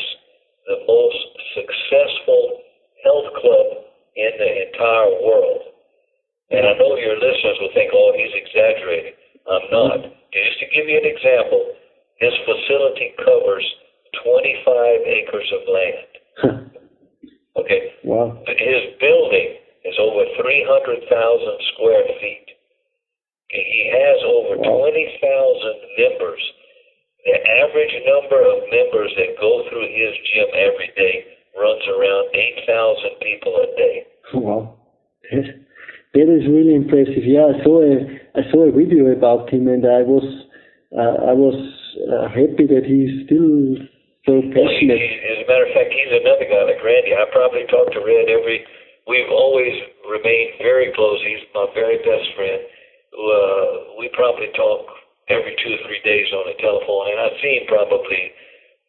[0.67, 1.21] the most
[1.55, 2.59] successful
[3.03, 3.67] health club
[4.15, 5.61] in the entire world.
[6.51, 9.13] And I know your listeners will think, oh, he's exaggerating.
[9.47, 9.99] I'm not.
[10.33, 11.61] Just to give you an example,
[12.17, 13.65] his facility covers
[14.25, 14.65] 25
[15.05, 16.09] acres of land.
[17.55, 17.81] Okay?
[18.03, 18.41] Wow.
[18.47, 19.49] His building
[19.85, 21.05] is over 300,000
[21.73, 22.49] square feet.
[23.49, 24.89] Okay, He has over Wow.
[24.89, 26.41] 20,000 members.
[27.25, 31.25] The average number of members that go through his gym every day
[31.57, 34.05] runs around 8,000 people a day.
[34.33, 34.77] Wow.
[35.31, 35.45] That,
[36.13, 37.25] that is really impressive.
[37.25, 37.95] Yeah, I saw a
[38.39, 40.24] I saw a video about him, and I was
[40.95, 41.60] uh, I was
[42.07, 43.84] uh, happy that he's still
[44.24, 44.95] so passionate.
[44.95, 47.12] as a matter of fact, he's another guy like Randy.
[47.12, 48.64] I probably talk to Red every.
[49.12, 49.74] We've always
[50.07, 51.20] remained very close.
[51.28, 52.62] He's my very best friend.
[53.12, 54.88] Who uh, we probably talk
[55.28, 58.32] every two or three days on the telephone, and I see him probably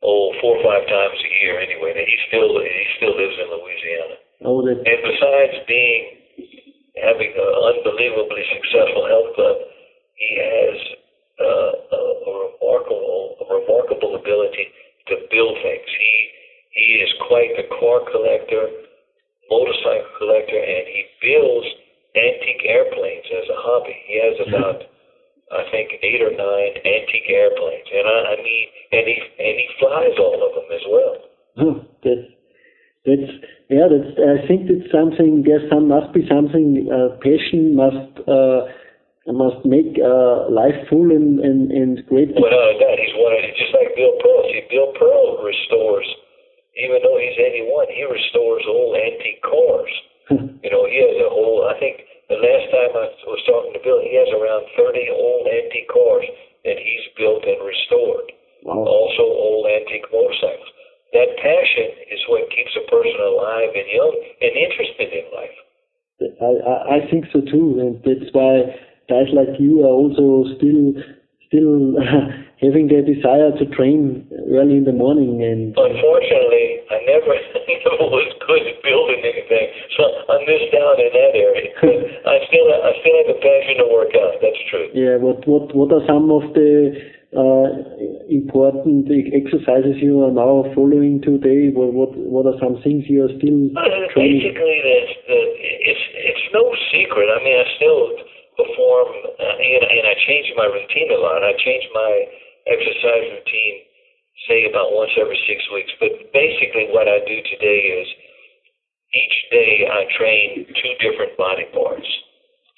[0.06, 1.96] oh four or five times a year anyway.
[1.96, 4.16] And he still he still lives in Louisiana.
[4.44, 6.20] Oh, that And besides being
[7.00, 9.56] having an unbelievably successful health club,
[10.16, 10.76] he has
[11.40, 14.68] uh, a, a remarkable a remarkable ability
[15.08, 15.88] to build things.
[15.88, 16.14] He
[16.70, 18.68] he is quite the car collector,
[19.50, 21.68] motorcycle collector, and he builds
[22.14, 23.96] antique airplanes as a hobby.
[24.06, 24.78] He has about
[25.50, 29.66] I think eight or nine antique airplanes, and I, I mean, and he and he
[29.80, 31.16] flies all of them as well.
[31.56, 32.28] Huh, that's
[33.08, 33.32] that's
[33.72, 38.64] yeah that's I think that's something there's some must be something uh, passion must uh,
[39.28, 42.32] must make uh, life full and and, and great.
[42.32, 44.42] Without a doubt, he's one of just like Bill Pearl.
[44.48, 46.08] See, Bill Pearl restores,
[46.80, 49.69] even though he's 81, he restores old antique cars.
[67.20, 68.64] Think so too, and that's why
[69.08, 70.96] guys like you are also still
[71.48, 71.98] still
[72.62, 77.32] having the desire to train early in the morning and Unfortunately, I never,
[78.12, 79.66] was good at building anything,
[79.96, 81.68] so I missed out in that area.
[82.28, 84.38] I still, I still have a passion to work out.
[84.38, 84.88] That's true.
[84.94, 85.16] yeah.
[85.18, 86.69] What what what are some of the
[89.60, 91.68] exercises you are now following today?
[91.72, 94.40] What what what are some things you are still Uh, training?
[94.40, 95.40] Basically, that's the,
[95.84, 97.28] it's it's no secret.
[97.28, 98.00] I mean, I still
[98.56, 99.08] perform,
[99.38, 101.44] uh, and, and I change my routine a lot.
[101.44, 102.12] I change my
[102.68, 103.76] exercise routine,
[104.48, 105.92] say about once every six weeks.
[106.00, 108.06] But basically, what I do today is
[109.12, 112.08] each day I train two different body parts.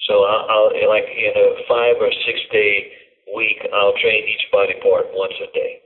[0.07, 2.91] So I'll, I'll like in a five or six day
[3.31, 5.82] week, I'll train each body part once a day.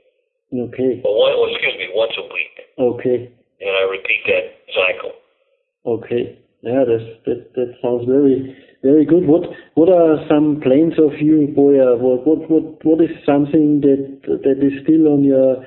[0.48, 3.18] Okay, Well, one, well, excuse me, once a week, okay,
[3.60, 5.12] and I repeat that cycle.
[5.84, 6.38] okay.
[6.60, 8.50] Yeah, that's, that that sounds very
[8.82, 9.28] very good.
[9.30, 9.46] What
[9.78, 11.94] what are some plans of you, Boyer?
[11.94, 15.62] What what what what is something that that is still on your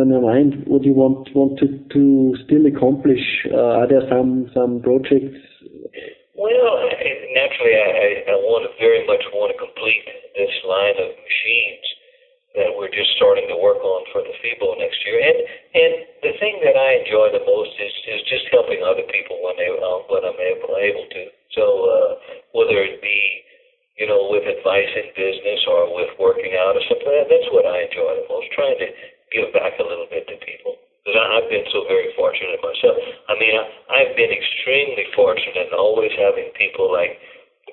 [0.00, 0.64] on your mind?
[0.64, 3.20] What you want want to to still accomplish?
[3.52, 5.36] Uh, are there some some projects?
[6.32, 11.12] Well, naturally, I, I, I want to very much want to complete this line of
[11.12, 11.84] machines
[12.54, 15.18] that we're just starting to work on for the FIBO next year.
[15.20, 15.38] And
[15.72, 19.56] and the thing that I enjoy the most is is just helping other people when
[19.56, 21.22] they uh, when I'm able able to.
[21.56, 22.10] So uh,
[22.52, 23.18] whether it be
[23.96, 27.88] you know with advice in business or with working out or something, that's what I
[27.88, 28.52] enjoy the most.
[28.52, 28.88] Trying to
[29.32, 32.94] give back a little bit to people because I've been so very fortunate myself.
[33.26, 37.18] I mean, I, I've been extremely fortunate in always having people like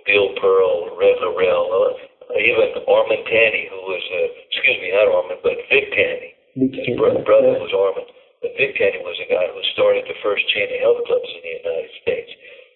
[0.09, 4.27] Bill Pearl, Red Lerille, uh, even Armand Tanny, who was, uh,
[4.69, 6.37] excuse me, not Armand, but Vic Tanny.
[6.53, 6.97] His change?
[7.01, 8.05] bro- brother was Armand.
[8.45, 11.41] But Vic Tanny was a guy who started the first chain of health clubs in
[11.41, 12.31] the United States.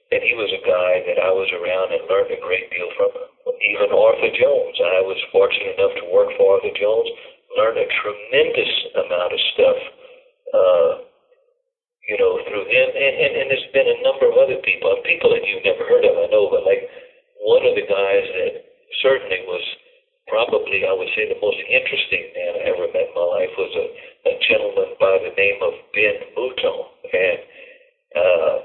[0.10, 3.14] And he was a guy that I was around and learned a great deal from.
[3.62, 4.76] Even Arthur Jones.
[4.82, 7.08] I was fortunate enough to work for Arthur Jones,
[7.56, 9.80] learned a tremendous amount of stuff,
[10.52, 10.92] uh,
[12.10, 12.88] you know, through him.
[12.92, 16.04] And, and, and there's been a number of other people, people that you've never heard
[16.04, 16.84] of, I know, but like
[17.40, 18.68] one of the guys that
[19.00, 19.64] certainly was
[20.28, 23.74] probably, I would say, the most interesting man I ever met in my life was
[23.76, 23.86] a,
[24.30, 26.80] a gentleman by the name of Ben Mouton.
[27.12, 27.40] And
[28.16, 28.56] uh,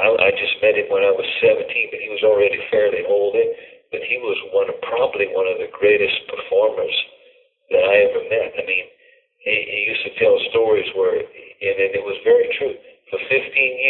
[0.00, 3.36] I, I just met him when I was 17, but he was already fairly old.
[3.36, 3.50] And,
[3.90, 6.94] but he was one of probably one of the greatest performers
[7.74, 8.54] that I ever met.
[8.54, 8.86] I mean,
[9.42, 12.76] he, he used to tell stories where, and it, it was very true.
[13.10, 13.34] For 15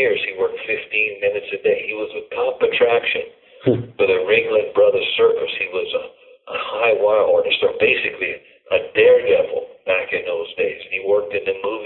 [0.00, 1.84] years, he worked 15 minutes a day.
[1.84, 3.26] He was a top attraction
[3.98, 5.52] for the Ringling Brothers Circus.
[5.60, 6.04] He was a,
[6.48, 10.78] a high wire orchestra, basically a daredevil back in those days.
[10.84, 11.79] And he worked in the movie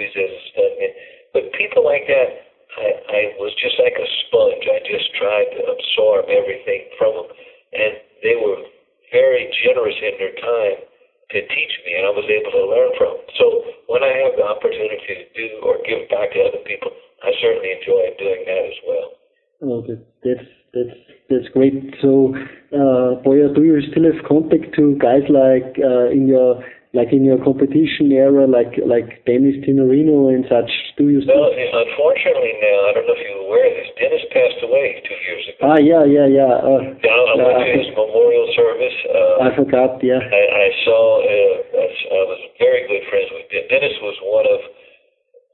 [25.15, 26.59] guys like uh, in your
[26.95, 30.71] like in your competition era, like like Dennis Tinerino and such?
[30.99, 31.35] Do you still?
[31.35, 33.91] Well, unfortunately now, I don't know if you're aware of this.
[33.99, 35.63] Dennis passed away two years ago.
[35.75, 36.55] Ah, yeah, yeah, yeah.
[36.55, 38.99] Uh, Yeah, I went to his memorial service.
[39.11, 39.99] Uh, I forgot.
[40.03, 40.23] Yeah.
[40.23, 41.03] I, I saw.
[41.23, 43.95] Uh, I I was very good friends with Den- Dennis.
[44.03, 44.61] Was one of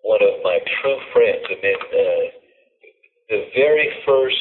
[0.04, 1.40] one of my true friends.
[1.48, 2.24] I mean, uh,
[3.32, 4.40] the very first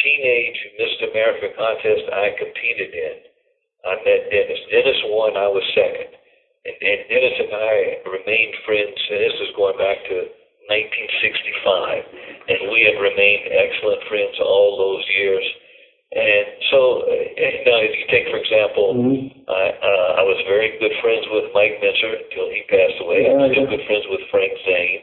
[0.00, 1.12] teenage Mr.
[1.12, 3.16] America contest I competed in,
[3.84, 4.60] I met Dennis.
[4.70, 5.36] Dennis won.
[5.36, 6.10] I was second,
[6.68, 7.74] and, and Dennis and I
[8.08, 8.98] remained friends.
[9.10, 10.16] And this is going back to
[10.68, 12.04] 1965,
[12.48, 15.46] and we have remained excellent friends all those years.
[16.10, 17.14] And so, uh,
[17.70, 19.30] now if you take, for example, Mhm.
[19.46, 23.22] I, uh, I was very good friends with Mike Mentzer until he passed away.
[23.22, 23.70] Yeah, I'm still yeah.
[23.78, 25.02] good friends with Frank Zane.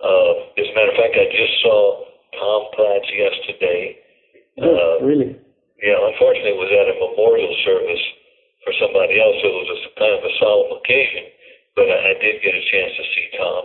[0.00, 0.30] Uh,
[0.62, 2.04] as a matter of fact, I just saw
[2.38, 3.98] Tom Platz yesterday.
[4.62, 5.34] Oh, Uh, really?
[5.78, 8.04] Yeah, unfortunately, it was at a memorial service
[8.66, 9.38] for somebody else.
[9.42, 11.30] So it was a, kind of a solemn occasion,
[11.78, 13.62] but I, I did get a chance to see Tom,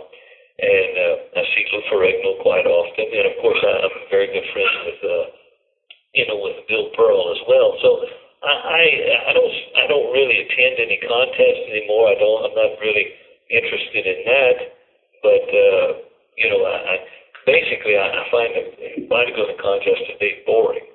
[0.62, 4.46] and uh, I see Lou Ferrigno quite often, and of course, I, I'm very good
[4.54, 5.26] friends with, uh,
[6.14, 7.74] you know, with Bill Pearl as well.
[7.82, 8.06] So
[8.46, 8.82] I, I,
[9.28, 12.14] I don't, I don't really attend any contests anymore.
[12.14, 13.10] I don't, I'm not really
[13.50, 14.56] interested in that,
[15.22, 15.86] but uh,
[16.38, 16.96] you know, I, I
[17.46, 18.64] basically I, I find the
[19.10, 20.86] bodybuilding contest today boring.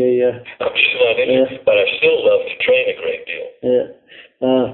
[0.00, 0.16] Okay.
[0.16, 0.40] Yeah.
[0.64, 3.46] I'm just not interested, but I still love to train a great deal.
[3.62, 3.86] Yeah.
[4.40, 4.66] Uh,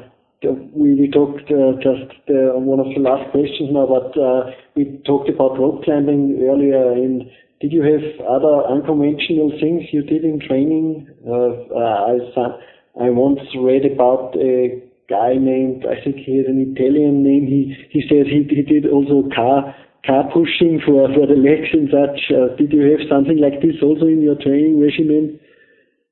[0.46, 5.02] We we talked uh, just uh, one of the last questions now, but uh, we
[5.04, 6.92] talked about rope climbing earlier.
[6.92, 7.26] And
[7.60, 8.04] did you have
[8.36, 11.08] other unconventional things you did in training?
[11.26, 16.60] Uh, uh, I I once read about a guy named, I think he had an
[16.70, 17.44] Italian name.
[17.46, 17.60] He
[17.90, 19.74] he said he he did also car
[20.06, 22.30] car pushing for for the legs and such.
[22.30, 25.38] Uh, Did you have something like this also in your training regimen?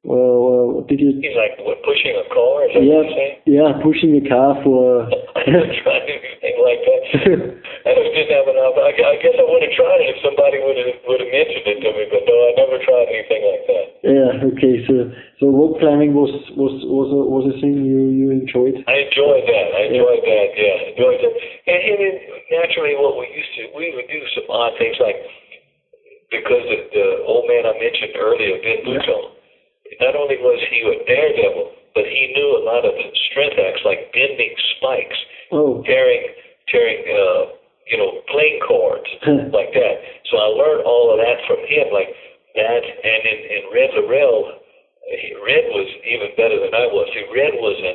[0.04, 2.68] Or or did you He's like, what, pushing a car?
[2.68, 3.08] Is that yeah, what
[3.46, 5.08] you're yeah, pushing a car for.
[5.36, 7.62] I haven't tried anything like that.
[7.84, 8.80] I didn't have enough.
[8.80, 11.68] I, I guess I would have tried it if somebody would have would have mentioned
[11.68, 13.84] it to me, but no, I never tried anything like that.
[14.00, 14.74] yeah, okay.
[14.88, 18.80] So so rope climbing was was was a, was a thing you you enjoyed.
[18.88, 19.66] I enjoyed that.
[19.76, 20.48] I enjoyed that.
[20.56, 21.34] Yeah, enjoyed it.
[21.68, 22.16] And, and
[22.56, 25.20] naturally, what we used to we would do some odd things like
[26.32, 29.28] because the, the old man I mentioned earlier, Ben Luton,
[30.00, 32.96] not only was he a daredevil, but he knew a lot of
[33.30, 35.20] strength acts like bending spikes,
[35.52, 36.32] Oh, tearing
[36.72, 37.52] tearing uh,
[37.86, 39.08] you know playing chords
[39.52, 39.96] like that.
[40.30, 42.10] So I learned all of that from him, like
[42.56, 42.82] that.
[42.82, 43.90] And in, in Red
[45.08, 47.06] he- Red was even better than I was.
[47.12, 47.93] See, Red was an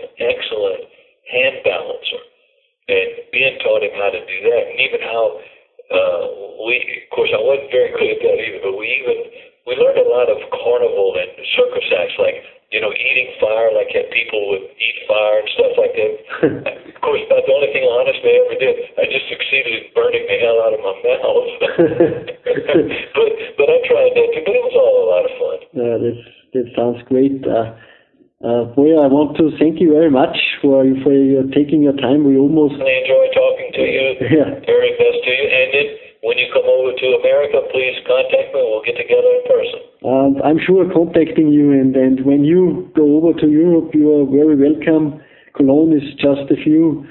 [34.30, 34.62] Yeah.
[34.66, 35.46] Very best to you.
[35.50, 38.62] And when you come over to America, please contact me.
[38.62, 39.80] We'll get together in person.
[40.06, 44.26] Um, I'm sure contacting you, and, and when you go over to Europe, you are
[44.30, 45.20] very welcome.
[45.56, 47.08] Cologne is just a few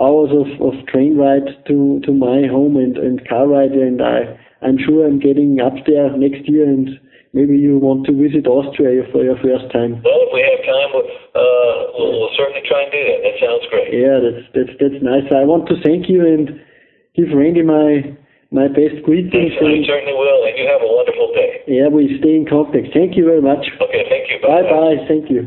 [0.00, 4.38] hours of, of train ride to, to my home and, and car ride, and I,
[4.62, 6.88] I'm sure I'm getting up there next year, and
[7.38, 10.02] maybe you want to visit Austria for your first time.
[10.02, 11.06] Well, if we have time, we'll,
[11.38, 13.18] uh, we'll, we'll certainly try and do that.
[13.22, 13.94] That sounds great.
[13.94, 15.30] Yeah, that's that's that's nice.
[15.30, 16.58] I want to thank you and
[17.14, 18.02] give Randy my
[18.50, 20.40] my best greetings, I and certainly will.
[20.50, 21.62] And you have a wonderful day.
[21.70, 22.90] yeah, we stay in contact.
[22.90, 23.62] Thank you very much.
[23.78, 24.42] Okay, thank you.
[24.42, 24.98] Bye bye.
[25.06, 25.46] Thank you.